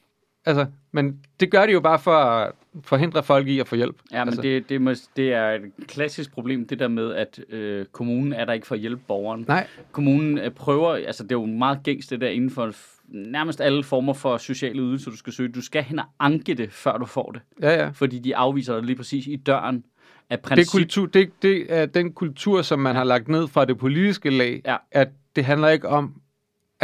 [0.45, 2.51] Altså, men det gør de jo bare for at
[2.83, 3.95] forhindre folk i at få hjælp.
[4.11, 7.39] Ja, men altså, det, det, må, det er et klassisk problem, det der med, at
[7.49, 9.45] øh, kommunen er der ikke for at hjælpe borgeren.
[9.47, 12.71] Nej, Kommunen øh, prøver, altså det er jo meget gængs det der inden for
[13.07, 15.49] nærmest alle former for sociale ydelser, du skal søge.
[15.51, 17.41] Du skal hen og anke det, før du får det.
[17.61, 17.89] ja, ja.
[17.89, 19.83] Fordi de afviser dig lige præcis i døren
[20.29, 20.71] af Det princip.
[20.81, 24.61] kultur, det, det er den kultur, som man har lagt ned fra det politiske lag,
[24.65, 24.75] Ja.
[24.91, 26.13] at det handler ikke om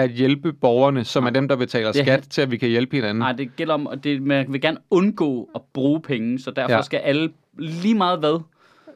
[0.03, 2.95] at hjælpe borgerne, som er dem, der betaler skat, han- til at vi kan hjælpe
[2.95, 3.19] hinanden.
[3.19, 6.71] Nej, det gælder om, at det, man vil gerne undgå at bruge penge, så derfor
[6.71, 6.75] Ja.
[6.77, 6.81] ja.
[6.81, 8.39] skal alle lige meget hvad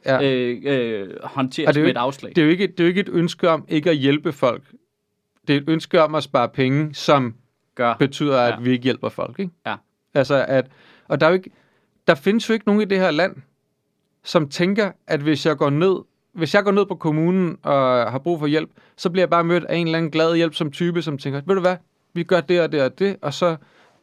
[0.06, 0.22] Ja.
[0.32, 2.32] øh, øh, håndteres Og det er jo med et afslag.
[2.36, 4.62] Det er, jo ikke, det er jo ikke et ønske om ikke at hjælpe folk.
[5.48, 7.34] Det er et ønske om at spare penge, som
[7.74, 7.94] Gør.
[7.98, 8.60] betyder, at Ja.
[8.60, 9.38] vi ikke hjælper folk.
[9.38, 9.52] Ikke?
[9.66, 9.74] Ja.
[10.14, 10.66] Altså, at,
[11.08, 11.50] og der, er jo ikke,
[12.06, 13.36] der findes jo ikke nogen i det her land,
[14.24, 15.96] som tænker, at hvis jeg går ned,
[16.34, 19.44] hvis jeg går ned på kommunen og har brug for hjælp, så bliver jeg bare
[19.44, 21.76] mødt af en eller anden glad hjælp som type, som tænker, ved du hvad,
[22.14, 23.56] vi gør det og det og det, og så,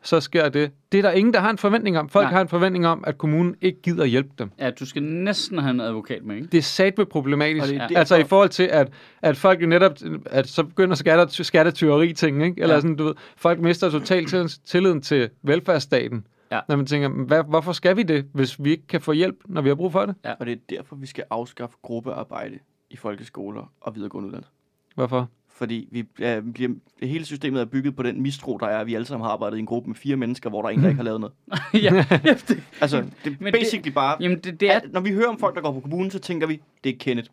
[0.04, 0.72] så sker det.
[0.92, 2.10] Det er der ingen, der har en forventning om.
[2.10, 2.34] Folk Nej.
[2.34, 4.52] har en forventning om, at kommunen ikke gider hjælpe dem.
[4.60, 6.48] Ja, du skal næsten have en advokat med, ikke?
[6.52, 7.64] Det er satme problematisk.
[7.64, 8.00] Og det er Ja.
[8.00, 8.90] Altså i forhold til, at,
[9.22, 9.92] at folk jo netop,
[10.26, 12.62] at så begynder skatter, skattetyveri ting, ikke?
[12.62, 12.82] Eller ja.
[12.82, 16.26] Sådan, du ved, folk mister totalt til, tilliden til velfærdsstaten.
[16.52, 16.60] Ja.
[16.68, 19.62] Når man tænker, hvad, hvorfor skal vi det, hvis vi ikke kan få hjælp, når
[19.62, 20.16] vi har brug for det?
[20.40, 24.52] Og det er derfor, vi skal afskaffe gruppearbejde i folkeskoler og videregående uddannelser.
[24.96, 25.30] Hvorfor?
[25.50, 26.70] Fordi vi, ja, bliver,
[27.02, 29.58] hele systemet er bygget på den mistro, der er, at vi alle sammen har arbejdet
[29.58, 31.34] i en gruppe med fire mennesker, hvor der er en, der ikke har lavet noget.
[31.74, 34.18] ja, ja, det, Altså, det er Men det- basically bare...
[34.20, 34.76] jamen, det, det er...
[34.80, 36.98] At, når vi hører om folk, der går på kommunen, så tænker vi, det er
[37.00, 37.30] Kenneth.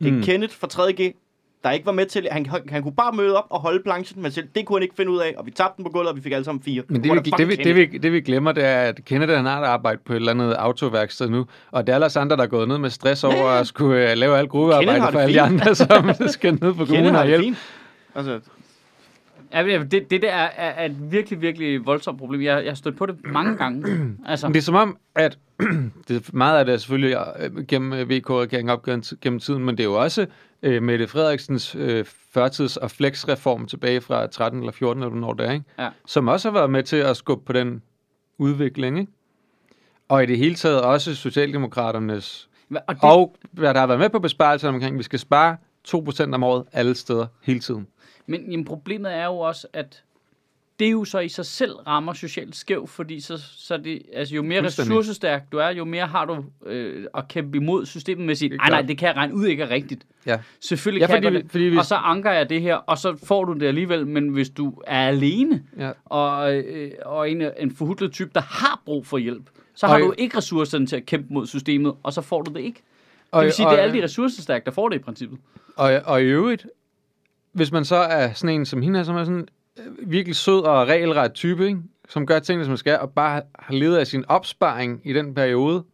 [0.00, 0.22] Det er mm.
[0.22, 1.14] Kenneth fra 3.G,
[1.64, 2.28] der ikke var med til...
[2.30, 4.94] Han, han, kunne bare møde op og holde planchen, men selv det kunne han ikke
[4.94, 6.82] finde ud af, og vi tabte den på gulvet, og vi fik alle sammen fire.
[6.88, 9.44] Men det vi, det, vi, det, vi, det vi glemmer, det er, at Kenneth han
[9.44, 12.42] har et arbejde på et eller andet autoværksted nu, og det er alle andre, der
[12.42, 15.34] er gået ned med stress over at skulle uh, lave alt gruppearbejde for det alle
[15.34, 17.58] de andre, som skal ned på kommunen og det hjælpe.
[18.14, 18.40] Altså,
[19.52, 22.42] Ja, men det, det der er, er, er et virkelig, virkelig voldsomt problem.
[22.42, 23.84] Jeg, jeg har stødt på det mange gange.
[24.28, 25.38] Altså, det er som om, at
[26.08, 29.80] det meget af det er selvfølgelig øh, gennem øh, VK-regeringen op gennem, tiden, men det
[29.80, 30.26] er jo også
[30.62, 32.04] øh, Mette Frederiksens øh,
[32.36, 35.64] førtids- og flexreform tilbage fra 13 eller 14, eller hvornår det er, ikke?
[35.78, 35.88] Ja.
[36.06, 37.82] som også har været med til at skubbe på den
[38.38, 38.98] udvikling.
[38.98, 39.12] Ikke?
[40.08, 42.48] Og i det hele taget også Socialdemokraternes,
[42.86, 45.56] og det, og hvad der har været med på besparelser omkring, vi skal spare
[45.88, 47.86] 2% om året alle steder, hele tiden.
[48.26, 50.02] Men jamen, problemet er jo også, at
[50.80, 54.42] det jo så i sig selv rammer socialt skævt, fordi så, så det, altså, jo
[54.42, 58.38] mere ressourcestærk du er, jo mere har du øh, at kæmpe imod systemet med at
[58.38, 60.06] sige, Det er nej, nej, det kan jeg regne ud ikke er rigtigt.
[60.26, 60.38] Ja.
[60.60, 61.50] Selvfølgelig Ja, kan fordi jeg det.
[61.50, 64.50] fordi Og så anker jeg det her, og så får du det alligevel, men hvis
[64.50, 65.90] du er alene, Ja.
[66.04, 70.00] og, øh, og en, en forhudlet type, der har brug for hjælp, så har Og-
[70.00, 72.76] du ikke ressourcerne til at kæmpe mod systemet, og så får du det ikke.
[72.76, 75.38] Det Og- vil sige, og- det er alle de ressourcestærke, der får det i princippet.
[75.76, 76.66] Og, og i øvrigt,
[77.52, 79.48] hvis man så er sådan en som hende her, som er sådan
[79.98, 81.80] virkelig sød og regelret type, ikke?
[82.08, 85.34] som gør tingene, som man skal, og bare har levet af sin opsparing i den
[85.34, 85.84] periode,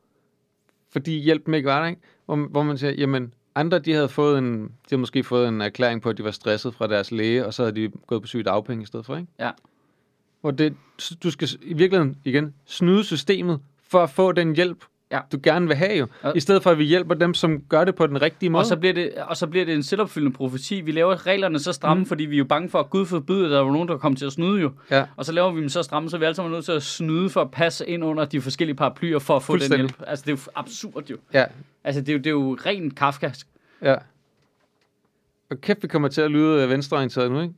[0.92, 2.00] fordi hjælpen ikke var der, ikke?
[2.26, 5.60] Hvor, hvor man siger, jamen, andre de havde fået en, de havde måske fået en
[5.60, 8.28] erklæring på, at de var stresset fra deres læge, og så havde de gået på
[8.28, 9.28] sygt afpenge i stedet for, ikke?
[9.38, 9.50] Ja.
[10.40, 10.74] Hvor det,
[11.22, 15.20] du skal i virkeligheden, igen, snyde systemet for at få den hjælp, Ja.
[15.32, 16.06] du gerne vil have jo.
[16.24, 16.32] Ja.
[16.34, 18.60] I stedet for, at vi hjælper dem, som gør det på den rigtige måde.
[18.62, 20.80] Og så, bliver det, og så bliver det en selvopfyldende profeti.
[20.80, 22.06] Vi laver reglerne så stramme, mm.
[22.06, 24.18] fordi vi er jo bange for, at Gud forbyde, at der er nogen, der kommer
[24.18, 24.70] til at snyde jo.
[24.90, 25.04] ja.
[25.16, 26.82] Og så laver vi dem så stramme, så er vi alle sammen nødt til at
[26.82, 29.92] snyde for at passe ind under de forskellige paraplyer for at få den hjælp.
[30.06, 31.16] Altså, det er jo absurd jo.
[31.32, 31.44] Ja,
[31.84, 33.46] Altså, det er jo, det er jo rent kafkask.
[33.82, 33.94] Ja.
[35.50, 37.54] Og kæft, vi kommer til at lyde øh, venstreorienteret nu, ikke?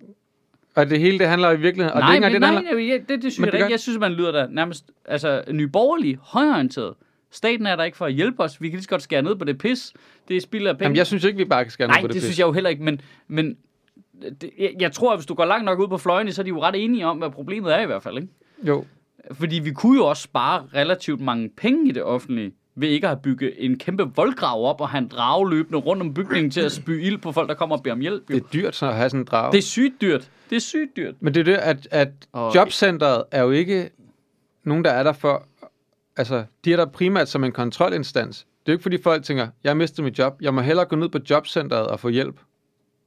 [0.75, 1.95] Og det hele, det handler i virkeligheden...
[1.95, 2.89] Og nej, det er men, nej, det, det handler...
[2.99, 3.65] nej, det, det synes Men jeg det da ikke.
[3.69, 4.91] gør- Jeg synes, man lyder der nærmest...
[5.05, 6.95] Altså, nyborgerlig, højorienteret.
[7.31, 8.63] Staten er der ikke for at hjælpe os.
[8.63, 9.93] Vi kan lige så godt skære ned på det pis.
[10.29, 10.85] Det er spild af penge.
[10.85, 12.15] Jamen, jeg synes ikke, vi bare kan skære ned Nej, på det, det.
[12.15, 12.27] det pis.
[12.29, 13.57] synes jeg jo heller ikke, men, men
[14.41, 16.45] det, jeg, jeg tror, at hvis du går langt nok ud på fløjene, så er
[16.45, 18.17] de jo ret enige om, hvad problemet er i hvert fald.
[18.17, 18.29] Ikke?
[18.63, 18.85] Jo.
[19.33, 23.11] Fordi vi kunne jo også spare relativt mange penge i det offentlige, ved ikke at
[23.11, 26.61] have bygget en kæmpe voldgrav op og have en drage løbende rundt om bygningen til
[26.61, 28.31] at spy ild på folk, der kommer og beder om hjælp.
[28.31, 28.35] Jo.
[28.35, 29.53] Det er dyrt så at have sådan en drag.
[29.53, 30.31] Det er sygt dyrt.
[30.51, 31.15] Det er sygt dyrt.
[31.21, 33.91] Men det er det, at, at Og- jobcentret er jo ikke
[34.65, 35.47] nogen, der er der for...
[36.19, 38.39] Altså, de er der primært som en kontrolinstans.
[38.39, 40.39] Det er jo ikke, fordi folk tænker, jeg mistet mit job.
[40.41, 42.41] Jeg må hellere gå ned på jobcentret og få hjælp.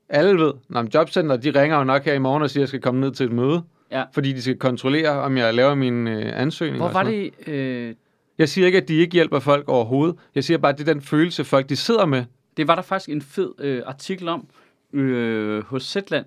[0.09, 2.67] Alle ved, når jobcentret, de ringer jo nok her i morgen og siger, at jeg
[2.67, 3.63] skal komme ned til et møde.
[3.91, 4.03] Ja.
[4.13, 6.77] Fordi de skal kontrollere, om jeg laver min øh, ansøgning.
[6.77, 7.31] Hvor var det...
[7.47, 7.95] Øh,
[8.37, 10.15] Jeg siger ikke, at de ikke hjælper folk overhovedet.
[10.35, 12.23] Jeg siger bare, at det er den følelse, folk de sidder med.
[12.57, 14.47] det var der faktisk en fed øh, artikel om
[14.93, 16.25] øh, hos Zetland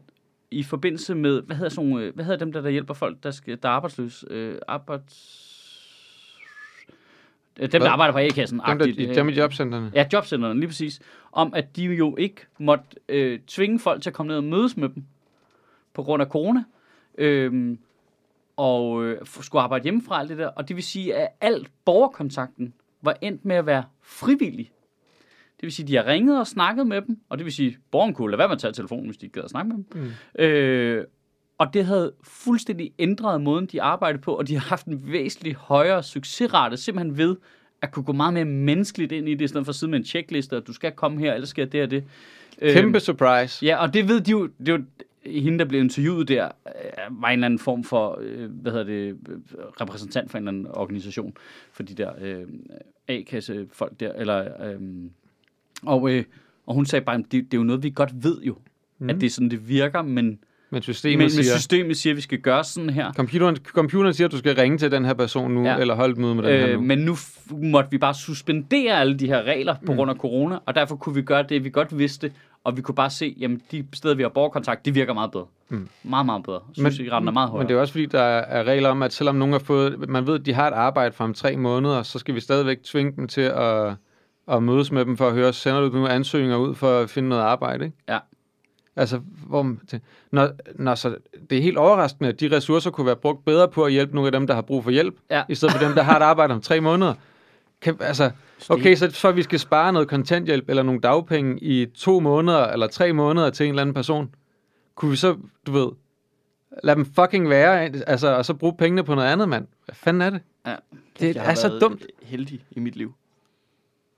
[0.50, 3.30] i forbindelse med, hvad hedder, sådan, øh, hvad hedder dem, der, der hjælper folk, der,
[3.30, 4.26] skal, der er arbejdsløse?
[4.30, 5.40] Øh, arbejds...
[7.60, 7.80] Øh, Dem, Hvad?
[7.80, 8.60] der arbejder på A-kassen.
[8.68, 9.90] Dem, der, i- dem i jobcentrene.
[9.94, 11.00] Ja, jobcentrene, lige præcis.
[11.32, 14.76] Om, at de jo ikke måtte øh, tvinge folk til at komme ned og mødes
[14.76, 15.04] med dem
[15.94, 16.64] på grund af corona.
[17.18, 17.78] Øhm,
[18.56, 20.46] og øh, f- skulle arbejde hjemmefra alt det der.
[20.48, 24.70] Og det vil sige, at alt borgerkontakten var endt med at være frivillig.
[25.56, 27.68] Det vil sige, at de har ringet og snakket med dem, og det vil sige,
[27.68, 29.68] at borgeren kunne lade være med at tage telefonen, hvis de ikke gad at snakke
[29.68, 30.02] med dem.
[30.38, 30.42] Mm.
[30.44, 31.04] Øh,
[31.66, 35.54] og det havde fuldstændig ændret måden, de arbejdede på, og de har haft en væsentlig
[35.54, 37.36] højere succesrate, simpelthen ved
[37.82, 39.98] at kunne gå meget mere menneskeligt ind i det, i stedet for at sidde med
[39.98, 42.04] en checkliste, at du skal komme her, ellers sker det og det.
[42.60, 43.66] Kæmpe Øh, surprise.
[43.66, 44.84] Ja, og det ved de jo, det jo
[45.26, 48.86] hende, der blev interviewet der, øh, var en eller anden form for, øh, hvad hedder
[48.86, 49.38] det, øh,
[49.80, 51.36] repræsentant for en eller anden organisation,
[51.72, 52.42] for de der øh,
[53.08, 54.80] A-kasse-folk der, eller, øh,
[55.82, 56.24] og, øh,
[56.66, 58.56] og hun sagde bare, det, det er jo noget, vi godt ved jo,
[58.98, 59.10] mm.
[59.10, 60.38] at det er sådan, det virker, men,
[60.74, 63.12] Men systemet men, men siger, systemet siger, at vi skal gøre sådan her.
[63.12, 65.76] computeren, computeren siger, at du skal ringe til den her person nu, Ja.
[65.76, 66.80] eller holde et møde med den her Øh, nu.
[66.80, 67.16] men nu
[67.50, 69.96] måtte vi bare suspendere alle de her regler på Mm.
[69.96, 72.32] grund af corona, og derfor kunne vi gøre det, vi godt vidste,
[72.64, 75.44] og vi kunne bare se, jamen de steder, vi har borgerkontakt, det virker meget bedre.
[75.68, 75.88] Mm.
[76.02, 76.60] Meget, meget bedre.
[76.76, 77.62] Succesraten er meget højere.
[77.64, 80.26] Men det er også fordi, der er regler om, at selvom nogen har fået, man
[80.26, 83.12] ved, at de har et arbejde for om tre måneder, så skal vi stadigvæk tvinge
[83.16, 83.92] dem til at,
[84.52, 87.28] at mødes med dem for at høre, sender du nu ansøgninger ud for at finde
[87.28, 87.96] noget arbejde, ikke?
[88.08, 88.18] Ja.
[88.96, 89.76] Altså, hvor,
[90.30, 91.16] når, når så,
[91.50, 94.28] det er helt overraskende, at de ressourcer kunne være brugt bedre på at hjælpe nogle
[94.28, 95.42] af dem, der har brug for hjælp, Ja.
[95.48, 97.14] i stedet for dem, der har et arbejde om tre måneder.
[97.80, 98.30] Kan, altså,
[98.68, 102.86] okay, så at vi skal spare noget kontanthjælp eller nogle dagpenge i to måneder eller
[102.86, 104.34] tre måneder til en eller anden person,
[104.94, 105.36] kunne vi så,
[105.66, 105.88] du ved,
[106.82, 109.66] lade dem fucking være, altså, og så bruge pengene på noget andet, mand.
[109.84, 110.40] Hvad fanden er det?
[110.66, 110.74] Ja.
[111.20, 112.06] Det Jeg er har så dumt.
[112.22, 113.14] heldig i mit liv.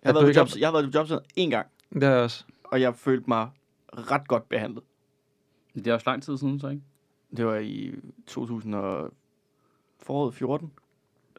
[0.05, 2.17] Jeg har, været på har- jobs, jeg har været på jobcenter én gang, Det er
[2.17, 2.45] også.
[2.65, 3.49] og jeg følte mig
[3.97, 4.83] ret godt behandlet.
[5.75, 6.83] Det er også lang tid siden, så ikke?
[7.37, 7.95] Det var i
[8.27, 9.11] 2000 og
[10.03, 10.71] foråret 14,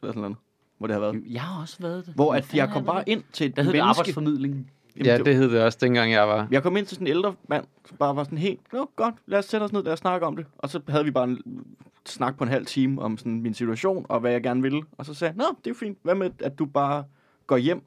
[0.01, 0.37] eller sådan noget,
[0.77, 1.23] hvor det har været.
[1.27, 2.13] Jeg har også været det.
[2.13, 4.69] Hvor at jeg har kom bare ind til et Der hed det arbejdsformidlingen.
[4.95, 6.47] Jamen, Ja, det- det hed det også, dengang jeg var.
[6.51, 9.15] Jeg kom ind til sådan en ældre mand, som bare var sådan helt, Nå, godt,
[9.25, 10.45] lad os sætte os ned, lad os snakke om det.
[10.57, 11.65] Og så havde vi bare en
[12.05, 14.83] snak på en halv time om sådan min situation, og hvad jeg gerne ville.
[14.97, 17.03] Og så sagde jeg, nå, det er fint, hvad med, at du bare
[17.47, 17.81] går hjem,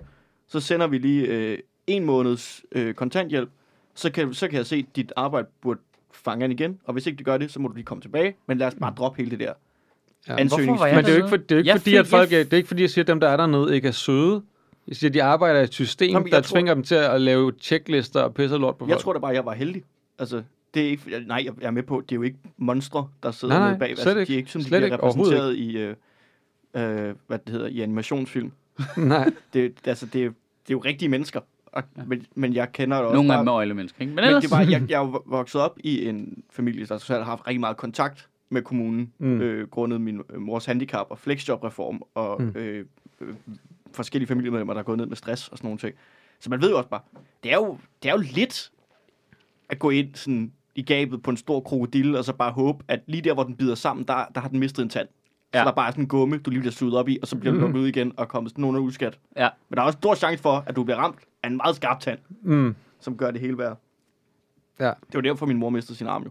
[0.46, 3.50] så sender vi lige øh, en måneds øh, kontanthjælp,
[4.00, 5.80] så kan, så kan jeg se, at dit arbejde burde
[6.12, 8.34] fange an igen, og hvis ikke det gør det, så må du lige komme tilbage,
[8.46, 9.52] men lad os bare droppe hele det der.
[10.28, 10.36] Ja.
[10.36, 11.78] Ansøgnings- Hvorfor var jeg Men det er jo ikke, for, det er jo ikke Jeg
[11.80, 13.36] fordi, at folk, jeg er, det er ikke fordi, jeg siger, at dem, der er
[13.36, 14.42] dernede, ikke er søde.
[14.88, 16.94] Jeg siger, at de arbejder i et system, Nå, jeg der tror- tvinger dem til
[16.94, 19.02] at lave checklister og pisse lort på Jeg folk.
[19.02, 19.82] tror da bare, jeg var heldig.
[20.18, 20.42] Altså,
[20.74, 23.58] det er ikke, nej, jeg er med på, det er jo ikke monstre, der sidder
[23.58, 23.88] Nej, nej, bag.
[23.90, 24.24] Altså, ikke.
[24.28, 25.94] de er ikke, som de bliver repræsenteret i, øh,
[26.74, 28.52] øh, hvad det hedder, i animationsfilm.
[28.96, 29.30] Nej.
[29.52, 31.40] Det, altså, det, er- det er jo rigtige mennesker.
[31.72, 34.10] Og, men, men jeg kender det også Nogle af dem er øjle mennesker, ikke?
[34.10, 34.42] Men men ellers...
[34.42, 37.76] det var, jeg, jeg er vokset op i en familie, der har haft rigtig meget
[37.76, 39.40] kontakt med kommunen, Mm.
[39.40, 42.52] øh, grundet min øh, mors handicap og flexjobreform og mm.
[42.56, 42.84] øh,
[43.20, 43.34] øh,
[43.92, 45.94] forskellige familiemedlemmer, der er gået ned med stress og sådan nogle ting.
[46.40, 47.00] Så man ved jo også bare,
[47.42, 48.70] det er jo, det er jo lidt
[49.68, 53.00] at gå ind sådan i gabet på en stor krokodille, og så bare håbe, at
[53.06, 55.08] lige der, hvor den bider sammen, der, der har den mistet en tand.
[55.54, 55.58] Ja.
[55.58, 57.36] Så der er bare sådan en gumme, du lige bliver suget op i, og så
[57.36, 57.66] bliver du Mhm.
[57.66, 59.18] lukket ud igen og kommer sådan nogen af uskat.
[59.36, 59.48] Ja.
[59.68, 62.00] Men der er også stor chance for, at du bliver ramt af en meget skarp
[62.00, 62.74] tand, Mm.
[63.00, 63.76] som gør det hele værd.
[64.80, 64.86] Ja.
[64.86, 66.30] Det var derfor, min mor mistede sin arm jo.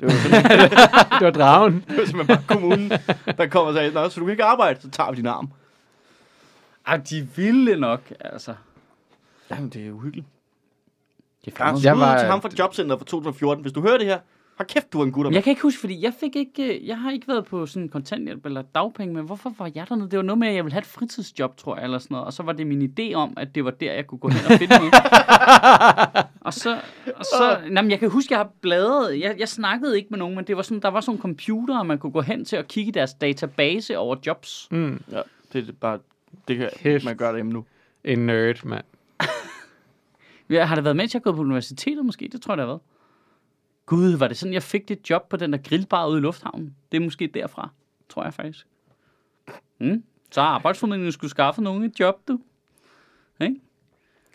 [0.00, 0.70] Det var, simpelthen,
[1.18, 1.84] Det var dragen.
[1.88, 2.90] det var simpelthen bare kommunen,
[3.38, 5.50] der kom og sagde, Nå, så du kan ikke arbejde, så tager vi din arm.
[6.86, 8.54] Ej, de ville nok, altså.
[9.50, 10.26] Jamen, det er uhyggeligt.
[11.44, 12.18] Det er Jeg, var...
[12.18, 13.62] til ham fra Jobcenter fra 2014.
[13.62, 14.18] Hvis du hører det her,
[14.58, 15.30] har kæft, du er en gutter.
[15.32, 17.88] Jeg kan ikke huske, fordi jeg fik ikke, øh, jeg har ikke været på sådan
[17.88, 20.10] kontanthjælp eller dagpenge, men hvorfor var jeg dernede?
[20.10, 22.26] Det var noget med, at jeg ville have et fritidsjob, tror jeg, eller sådan noget.
[22.26, 24.52] Og så var det min idé om, at det var der, jeg kunne gå hen
[24.52, 24.94] og finde noget.
[26.48, 26.80] og så,
[27.16, 30.08] og så nej, men jeg kan huske, at jeg har bladret, jeg, jeg snakkede ikke
[30.10, 32.44] med nogen, men det var sådan, der var sådan nogle computere, man kunne gå hen
[32.44, 34.68] til og kigge i deres database over jobs.
[34.70, 35.02] Mm.
[35.12, 35.20] Ja,
[35.52, 35.98] det er bare...
[36.48, 37.04] Det kan Kæft.
[37.04, 37.64] man gøre derhjemme nu.
[38.04, 38.84] En nerd, mand.
[40.50, 42.28] Ja, har det været mens jeg er gået på universitetet måske?
[42.32, 42.80] Det tror jeg, det har været.
[43.88, 46.74] Gud, var det sådan, jeg fik det job på den der grillbar ude i lufthavnen?
[46.92, 47.68] Det er måske derfra,
[48.08, 48.66] tror jeg faktisk.
[49.78, 50.02] Mm.
[50.30, 52.38] Så har arbejdsformidlingen skulle skaffe nogen et job, du.
[53.40, 53.56] Ikke?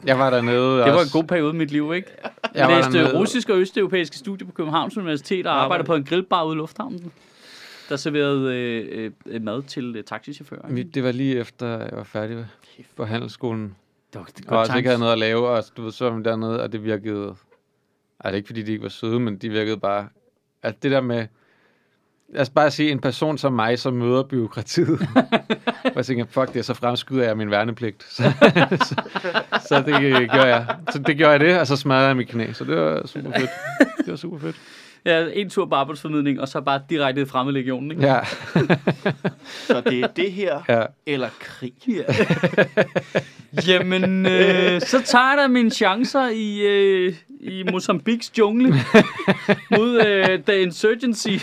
[0.05, 2.07] Jeg var dernede Det var en god periode i mit liv, ikke?
[2.23, 6.03] Jeg Jeg var læste russisk og østeuropæiske studier på Københavns Universitet og arbejdede på en
[6.03, 7.11] grillbar ude i lufthavnen,
[7.89, 10.83] der serverede øh, øh, mad til øh, taxichauffører.
[10.83, 12.45] Det var lige efter, jeg var færdig
[12.95, 13.75] på handelsskolen.
[14.13, 16.19] Det var, det Og også ikke havde noget at lave, og du ved, så var
[16.19, 17.35] dernede, og det virkede...
[18.23, 20.07] Ej, det er ikke, fordi de ikke var søde, men de virkede bare...
[20.63, 21.27] At det der med...
[22.33, 25.01] Lad os bare sige, en person som mig, som møder byråkratiet.
[25.85, 28.03] og jeg tænker, fuck det, så fremskyder jeg min værnepligt.
[28.15, 28.23] Så,
[28.71, 29.01] så,
[29.67, 30.75] så det øh, gør jeg.
[30.91, 32.53] Så det gjorde jeg det, og så smadrede jeg mit knæ.
[32.53, 33.49] Så det var super fedt.
[33.97, 34.55] Det var super fedt.
[35.05, 38.03] Ja, en tur på arbejdsformidling, og så bare direkte i fremmedlegionen, ikke?
[38.03, 38.19] Ja,
[39.67, 40.85] Så det er det her, ja.
[41.05, 41.73] eller krig.
[41.87, 42.03] Ja.
[43.67, 47.13] Jamen, øh, så tager jeg da mine chancer i, øh,
[47.43, 48.73] i Mozambiques jungle
[49.77, 51.29] mod øh, The Insurgency.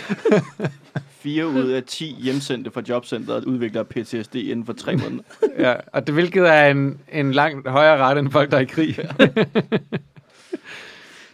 [1.21, 5.23] Fire ud af 10 hjemsendte fra jobcentret udvikler PTSD inden for tre måneder.
[5.59, 5.73] ja.
[5.93, 8.97] Og det hvilket er en, en langt højere ret end folk, der er i krig.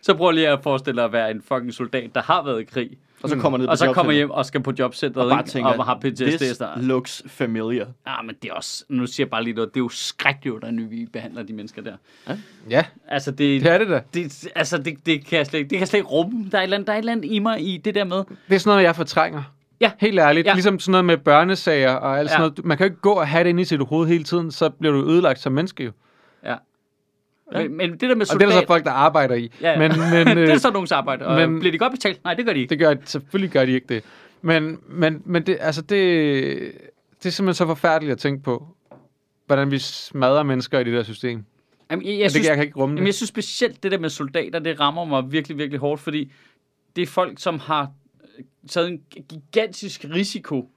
[0.02, 2.64] Så prøv lige at forestille dig at være en fucking soldat, der har været i
[2.64, 2.98] krig.
[3.24, 5.40] Og så kommer ned på Og så kommer hjem og skal på jobcentret, og bare
[5.40, 5.50] ikke?
[5.50, 6.22] tænker, og har PTSD.
[6.40, 7.86] this looks familiar.
[8.08, 10.54] Ja, men det er også, nu siger jeg bare lige noget, det er jo skrækkeligt,
[10.60, 11.94] hvordan vi behandler de mennesker der.
[12.70, 14.02] ja, Altså, det, det er det da.
[14.14, 16.50] det, altså, det, det, kan jeg slet, ikke- det kan jeg slet ikke rumme.
[16.52, 18.04] Der er, et eller andet, der er et eller andet i mig i det der
[18.04, 19.44] med, Det er sådan noget, jeg fortrænger.
[19.82, 19.92] Ja.
[20.00, 20.46] Helt ærligt.
[20.46, 20.52] Ja.
[20.52, 20.56] Ja.
[20.56, 22.48] Ligesom sådan noget med børnesager og alt sådan Ja.
[22.50, 22.66] noget.
[22.66, 24.70] Man kan jo ikke gå og have det inde i sit hoved hele tiden, så
[24.70, 25.92] bliver du ødelagt som menneske jo.
[27.54, 27.62] Ja.
[27.68, 29.52] Men, men det der med Og det er soldat, der så folk, der arbejder i.
[29.62, 29.78] Ja, ja.
[29.80, 29.92] Men,
[30.26, 31.26] men, det er øh, så nogens arbejde.
[31.26, 32.24] Og men- bliver de godt betalt?
[32.24, 32.70] Nej, det gør de ikke.
[32.70, 34.04] det gør, selvfølgelig gør de ikke det.
[34.42, 35.90] Men, men, men det, altså det,
[37.24, 38.68] det er simpelthen så forfærdeligt at tænke på,
[39.46, 41.46] hvordan vi smadrer mennesker i det der system.
[41.92, 43.08] Jamen, jeg, Jeg, jeg, det, synes, jeg kan ikke rumme jamen, det.
[43.08, 46.32] jeg synes specielt, det der med soldater, det rammer mig virkelig, virkelig hårdt, fordi
[46.96, 47.92] det er folk, som har
[48.70, 50.70] taget en gigantisk risiko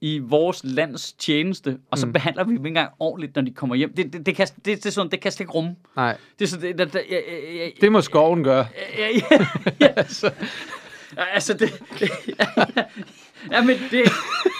[0.00, 2.12] i vores lands tjeneste, og så Mm.
[2.12, 3.92] behandler vi dem ikke engang ordentligt, når de kommer hjem.
[3.94, 5.76] Det, det, det, kan, det, det, er sådan, det kan slet ikke rumme.
[5.96, 8.66] Nej, Det er sådan, det, det, det, jeg, jeg, jeg, det må skoven gøre.
[8.98, 9.46] Ja, ja,
[9.80, 9.86] ja.
[9.96, 10.30] altså,
[11.16, 12.10] altså det, det
[13.52, 14.04] ja, men det,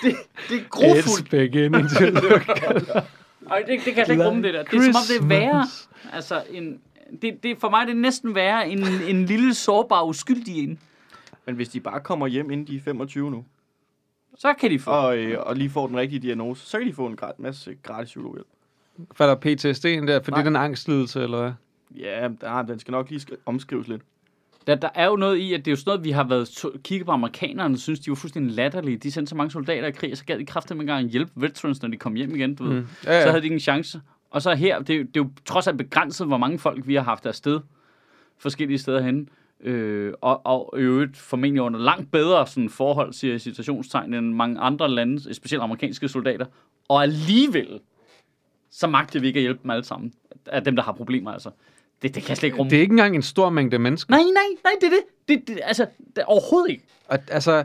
[0.02, 0.16] det,
[0.48, 1.26] det er grofuldt.
[1.26, 2.48] It's beginning to look
[3.50, 4.62] Ej, det, det kan jeg slet ikke rumme det der.
[4.62, 5.66] Det er som om det er værre.
[6.12, 6.78] Altså, en,
[7.22, 10.78] det, det, for mig det er næsten værre en, en lille sårbar uskyldig en.
[11.46, 13.44] Men hvis de bare kommer hjem, inden de er 25 nu,
[14.38, 14.90] Så kan de få.
[14.90, 17.76] og, øh, og lige får den rigtige diagnose, så kan de få en grat, masse
[17.82, 18.46] gratis psykologhjælp.
[19.16, 20.42] Falder PTSD'en der, fordi Nej.
[20.42, 21.52] den angstlidelse, eller hvad?
[21.96, 24.02] Ja, der, den skal nok lige sk- omskrives lidt.
[24.66, 26.48] Der, der er jo noget i, at det er jo sådan noget, vi har været
[26.48, 28.96] to- kigget på amerikanerne, og synes, de var fuldstændig latterlige.
[28.96, 31.82] De sendte så mange soldater i krig, og så gad de kraftigt engang hjælpe veterans,
[31.82, 32.80] når de kom hjem igen, du ved.
[32.80, 32.86] Mm.
[33.04, 33.22] Ja, ja.
[33.22, 34.00] Så havde de ingen chance.
[34.30, 36.86] Og så her, det, er jo- det er jo trods alt begrænset, hvor mange folk
[36.86, 37.60] vi har haft afsted
[38.38, 39.26] forskellige steder henne.
[39.60, 44.34] Øh, og, og øvrigt formentlig under langt bedre sådan, forhold, siger jeg i citationstegn, end
[44.34, 46.46] mange andre lande, specielt amerikanske soldater.
[46.88, 47.80] Og alligevel,
[48.70, 50.12] så magter vi ikke at hjælpe dem alle sammen.
[50.46, 51.50] Af dem, der har problemer, altså.
[52.02, 52.70] Det, det kan jeg slet ikke rumme.
[52.70, 54.14] Det er ikke engang en stor mængde mennesker.
[54.14, 55.02] Nej, nej, nej, det er det.
[55.28, 55.86] det, det altså,
[56.16, 56.84] det er overhovedet ikke.
[57.08, 57.64] Og, altså,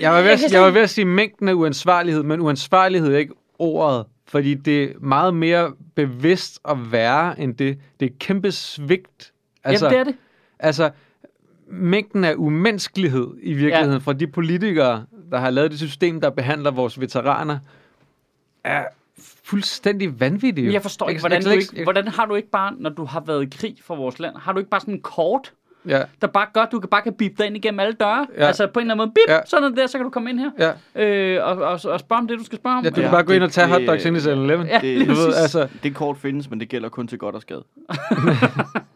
[0.00, 3.18] jeg var, ved at, jeg var ved at sige mængden af uansvarlighed, men uansvarlighed er
[3.18, 7.78] ikke ordet, fordi det er meget mere bevidst at være end det.
[8.00, 9.32] Det er et kæmpe svigt.
[9.64, 10.20] Altså, Jamen, det er det.
[10.62, 10.90] Altså,
[11.68, 13.92] mængden af umenneskelighed i virkeligheden Ja.
[13.92, 13.98] ja.
[13.98, 17.58] fra de politikere, der har lavet det system, der behandler vores veteraner,
[18.64, 18.84] er
[19.44, 20.64] fuldstændig vanvittig.
[20.64, 23.20] Men jeg forstår ikke, hvordan, du ikke, hvordan har du ikke bare, når du har
[23.26, 25.52] været i krig for vores land, har du ikke bare sådan en kort,
[25.88, 28.26] Ja, der bare gør, at du kan bare kan bippe dig ind igennem alle døre?
[28.36, 28.46] Ja.
[28.46, 29.40] Altså på en eller anden måde, bip, Ja.
[29.46, 30.50] sådan der, så kan du komme ind her.
[30.96, 31.02] ja.
[31.04, 32.84] Øh, og, og, og spørge om det, du skal spørge om.
[32.84, 34.66] ja du Ja, kan bare gå ind og tage det- hotdogs ind i 7-Eleven.
[34.66, 37.40] Ja, det- Du ved, altså, Det kort findes, men det gælder kun til godt og
[37.42, 37.64] skade.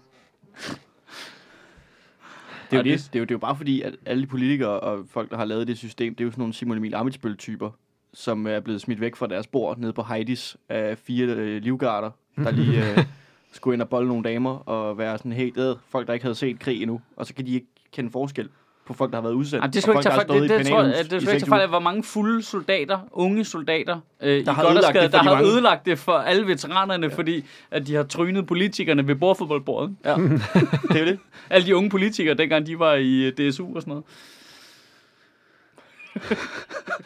[2.83, 4.23] det, er jo det, det- det, er jo, det er jo bare fordi, at alle
[4.23, 6.77] de politikere og folk, der har lavet det system, det er jo sådan nogle Simon
[6.77, 7.71] Emil Amitsbøl-typer,
[8.15, 12.11] som er blevet smidt væk fra deres bord nede på Heidis af fire øh, livgarder,
[12.37, 13.05] der lige øh,
[13.53, 16.35] skulle ind og bolle nogle damer og være sådan helt æd, folk, der ikke havde
[16.35, 18.49] set krig endnu, og så kan de ikke kende forskel
[18.87, 19.65] på folk, der har været udsendt.
[19.65, 20.29] Ej, det skal ikke tage fejl.
[20.43, 24.01] Det, det, et tror, det, det skal ikke tage hvor mange fulde soldater, unge soldater,
[24.23, 25.49] øh, Der i har ødelagt det for der de har mange.
[25.49, 29.97] ødelagt det for alle veteranerne, fordi at de har trynet politikerne ved bordfodboldbordet.
[30.05, 30.15] Ja,
[30.93, 31.19] det er det.
[31.51, 34.05] Alle de unge politikere, dengang de var i øh, DSU og sådan noget.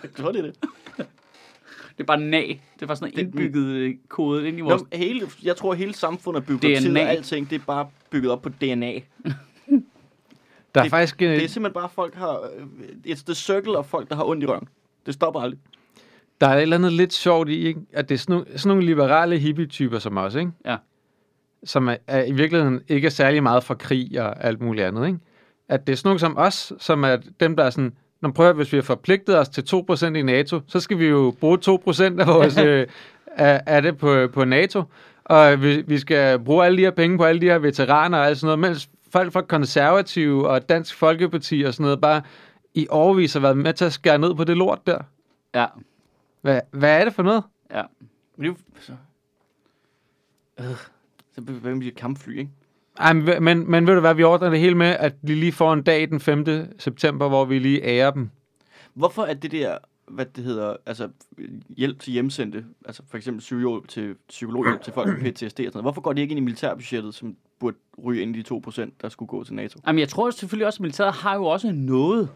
[0.02, 0.54] Jeg tror, det er det.
[1.96, 2.62] Det er bare nag.
[2.74, 4.82] Det er bare sådan Det- indbygget øh, kodet ind i vores...
[4.82, 7.02] Nå, hele, jeg tror, hele samfundet, byråkratiet DNA.
[7.02, 8.92] og alting, det er bare bygget op på DNA.
[10.74, 11.22] Der er det- faktisk...
[11.22, 12.40] øh, Det er simpelthen bare folk, har...
[12.56, 14.68] øh, It's the circle af folk, der har ondt i røven.
[15.06, 15.60] Det stopper aldrig.
[16.40, 17.80] Der er et eller andet lidt sjovt i, ikke?
[17.92, 20.50] at det er sådan nogle, sådan nogle liberale hippie-typer som os, ikke?
[20.66, 20.76] Ja.
[21.64, 25.06] som er, er i virkeligheden ikke er særlig meget for krig og alt muligt andet.
[25.06, 25.18] Ikke?
[25.68, 28.46] At det er sådan nogle som os, som er dem, der er sådan, Nå, prøv
[28.46, 29.62] at, høre, hvis vi har forpligtet os til
[29.92, 32.86] 2% i NATO, så skal vi jo bruge 2% af, vores, øh,
[33.26, 34.82] af, af det på, på NATO,
[35.24, 38.26] og vi, vi skal bruge alle de her penge på alle de her veteraner og
[38.26, 42.22] alt sådan noget, mens folk fra konservative og Dansk Folkeparti og sådan noget bare
[42.74, 44.98] i overvis har været med til at skære ned på det lort der.
[45.54, 45.66] Ja,
[46.40, 47.42] Hvad, hvad er det for noget?
[47.70, 47.82] ja.
[48.36, 48.56] Men det er jo...
[48.80, 48.92] Så...
[50.60, 50.76] Øh,
[51.34, 52.50] så hvad med de kampfly, ikke?
[52.98, 55.52] Ej, men, men, men ved du hvad, vi ordner det hele med, at de lige
[55.52, 56.46] får en dag den 5.
[56.78, 58.30] september, hvor vi lige ærer dem.
[58.94, 59.78] Hvorfor er det der,
[60.08, 61.08] hvad det hedder, altså
[61.76, 65.70] hjælp til hjemsendte, altså for eksempel psykolog til, psykologhjælp til folk med PTSD og sådan
[65.72, 68.90] noget, hvorfor går det ikke ind i militærbudgettet, som burde ryge ind i de 2%,
[69.02, 69.78] der skulle gå til NATO?
[69.86, 72.28] Jamen, jeg tror selvfølgelig også, at militæret har jo også noget.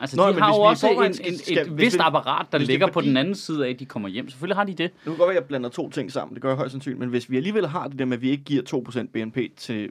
[0.00, 2.58] Altså, Nå, Nå, de har jo også en, en, skal- et vist vi- apparat, der
[2.58, 4.28] er ligger på fordi- den anden side af, at de kommer hjem.
[4.28, 4.90] Selvfølgelig har de det.
[5.04, 7.00] Nu kan godt være, at jeg blander to ting sammen, det gør jeg højst sandsynligt,
[7.00, 9.90] men hvis vi alligevel har det der med, at vi ikke giver 2% BNP til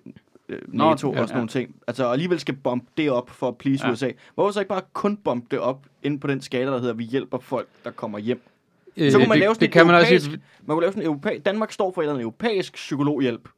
[0.49, 3.29] øh, Nå, NATO ja, og sådan nogle ting, altså og alligevel skal bombe det op
[3.29, 3.87] for at please Ja.
[3.87, 3.93] ja.
[3.93, 6.93] USA, hvorfor så ikke bare kun bombe det op ind på den skala, der hedder,
[6.93, 8.41] at vi hjælper folk, der kommer hjem?
[8.97, 10.91] Så kunne man det, lave sådan det kan man også europæisk, sige, man kunne lave
[10.91, 13.49] sådan en europæ, Danmark står for et eller andet europæisk psykologhjælp,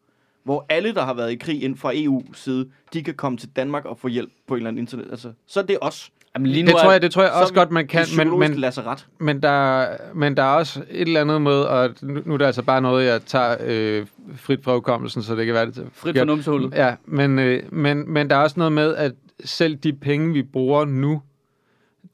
[0.47, 3.49] hvor alle, der har været i krig inden for EU side, de kan komme til
[3.55, 5.07] Danmark og få hjælp på en eller anden internet.
[5.11, 6.09] Altså, så er det os.
[6.35, 8.17] Jamen, lige nu det tror jeg, det tror jeg så også godt, man kan, Det
[8.17, 9.07] men, men, lazaret.
[9.19, 12.45] men, der, men der er også et eller andet med, og nu, nu er det
[12.45, 15.87] altså bare noget, jeg tager øh, frit fra hukommelsen, så det kan være det.
[15.93, 16.73] frit for numsehullet.
[16.73, 19.11] Ja, men, øh, men, men der er også noget med, at
[19.45, 21.21] selv de penge, vi bruger nu,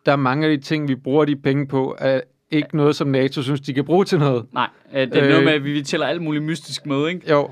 [0.06, 2.22] der er mange af de ting, vi bruger de penge på, er
[2.52, 4.46] ikke noget, som NATO synes, de kan bruge til noget.
[4.54, 5.30] Nej, øh, det er Øh.
[5.30, 7.30] noget med, at vi, vi tæller alt muligt mystisk med, ikke?
[7.32, 7.50] Jo,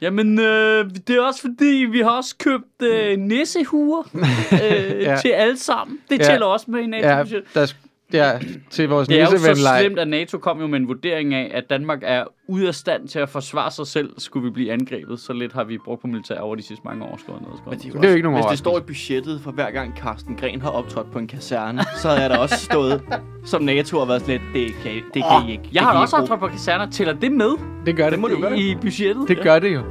[0.00, 4.20] Jamen, øh, det er også fordi, vi har også købt øh, nissehuer øh,
[4.52, 5.10] Ja.
[5.10, 5.16] ja.
[5.16, 5.98] til alle sammen.
[6.10, 6.24] Det Ja.
[6.24, 7.44] tæller også med i ja, NATO-budget.
[7.54, 7.74] der,
[8.12, 8.32] Ja,
[8.70, 11.50] til vores Det er jo så slemt, at NATO kom jo med en vurdering af,
[11.54, 15.20] at Danmark er ude af stand til at forsvare sig selv, skulle vi blive angrebet.
[15.20, 17.18] Så lidt har vi brugt på militær over de sidste mange år.
[17.24, 18.02] Skåret ned, skåret Men.
[18.02, 20.62] Det er jo ikke nogen Hvis det står i budgettet for hver gang Carsten Gren
[20.62, 23.02] har optrådt på en kaserne, så er der også stået,
[23.44, 25.62] som NATO har været lidt, det kan, det kan I ikke.
[25.64, 26.90] Jeg det har I også optrådt på kaserner.
[26.90, 27.50] Tæller det med
[27.86, 28.12] Det gør det.
[28.12, 28.58] Det må du gøre.
[28.58, 29.28] i budgettet?
[29.28, 29.82] Det gør det jo.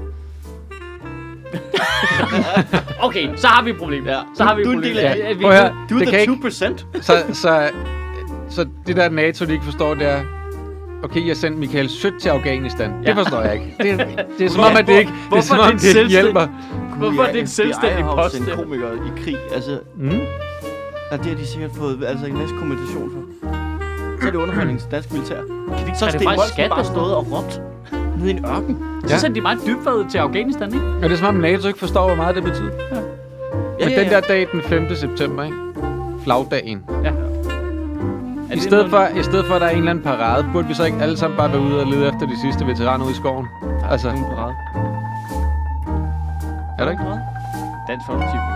[3.03, 4.05] Okay, så har vi et problem.
[4.05, 4.19] Ja.
[4.35, 4.95] Så har vi et Du er en problem.
[4.95, 5.45] del af Ja, det.
[5.45, 7.01] at høre, Du er det kan the ikke, 2%.
[7.01, 7.71] så,
[8.49, 10.19] så, så det der NATO, de ikke forstår, det er,
[11.03, 12.89] okay, jeg sendte Michael Sødt til Afghanistan.
[12.91, 12.97] Ja.
[13.03, 13.07] Ja.
[13.07, 13.75] Det forstår jeg ikke.
[13.79, 15.95] Det, det er som om, at det ikke, det er som er om, det det
[15.95, 16.47] ikke hjælper.
[16.97, 18.35] Hvorfor er det en selvstændig post?
[18.35, 19.37] sendt komikere i krig.
[19.53, 20.09] Altså, Mm.
[21.11, 23.47] og det har de sikkert fået altså, en masse kompensation for.
[24.21, 25.35] Så er det underholdning til dansk militær.
[25.35, 27.61] Kan de ikke så Er det faktisk skat, bare der stået og råbt
[28.19, 28.77] ned i en ørken?
[29.05, 29.17] Så Ja.
[29.17, 30.85] sendte de meget dybvad til Afghanistan, ikke?
[30.85, 32.71] Og det er som om NATO ikke forstår, hvor meget det betyder.
[33.79, 34.95] Ja, Men den der dag den 5.
[34.95, 35.57] september, ikke?
[36.23, 36.83] Flagdagen.
[37.03, 37.11] Ja.
[38.47, 40.45] I Er det stedet, for, I stedet for, at der er en eller anden parade,
[40.53, 43.03] burde vi så ikke alle sammen bare være ude og lede efter de sidste veteraner
[43.05, 43.47] ude i skoven?
[43.91, 44.53] Altså, Ingen parade.
[46.79, 47.03] er der ikke?
[47.87, 48.55] Dansk Folkeparti vil.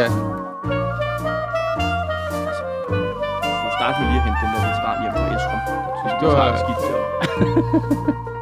[0.00, 0.06] Ja.
[3.42, 5.60] Du må starte med lige at hente den der veteran hjem fra Esrum.
[6.00, 6.80] Så Det det var- var skidt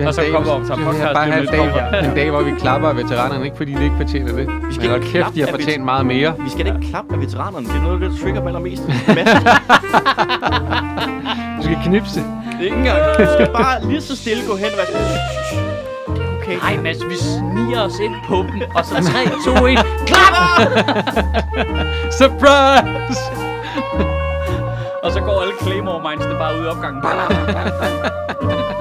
[0.00, 2.04] Skal Og så dag, kommer vi op til skal vi podcast bare have en dag,
[2.10, 4.46] en dag, hvor vi klapper af veteranerne, ikke fordi de ikke fortjener det.
[4.68, 6.34] Vi skal Men ikke kæft, de har fortjent meget mere.
[6.38, 7.66] Vi skal ikke klappe af veteranerne.
[7.66, 8.82] Det er noget af det, der trigger dem allermest.
[11.56, 12.20] Du skal knipse.
[12.20, 12.26] det
[12.60, 12.98] er ikke engang.
[13.18, 16.14] Du skal bare lige så stille gå hen og være sådan, "Shh, shh, shh.
[16.16, 16.56] Det er okay.
[16.58, 20.60] Nej, Mads, vi sniger os ind på dem, og så 3, 2, 1, klap!
[22.20, 23.20] Surprise!
[25.02, 27.02] Og så går alle Claymore Mines det bare ud i opgangen.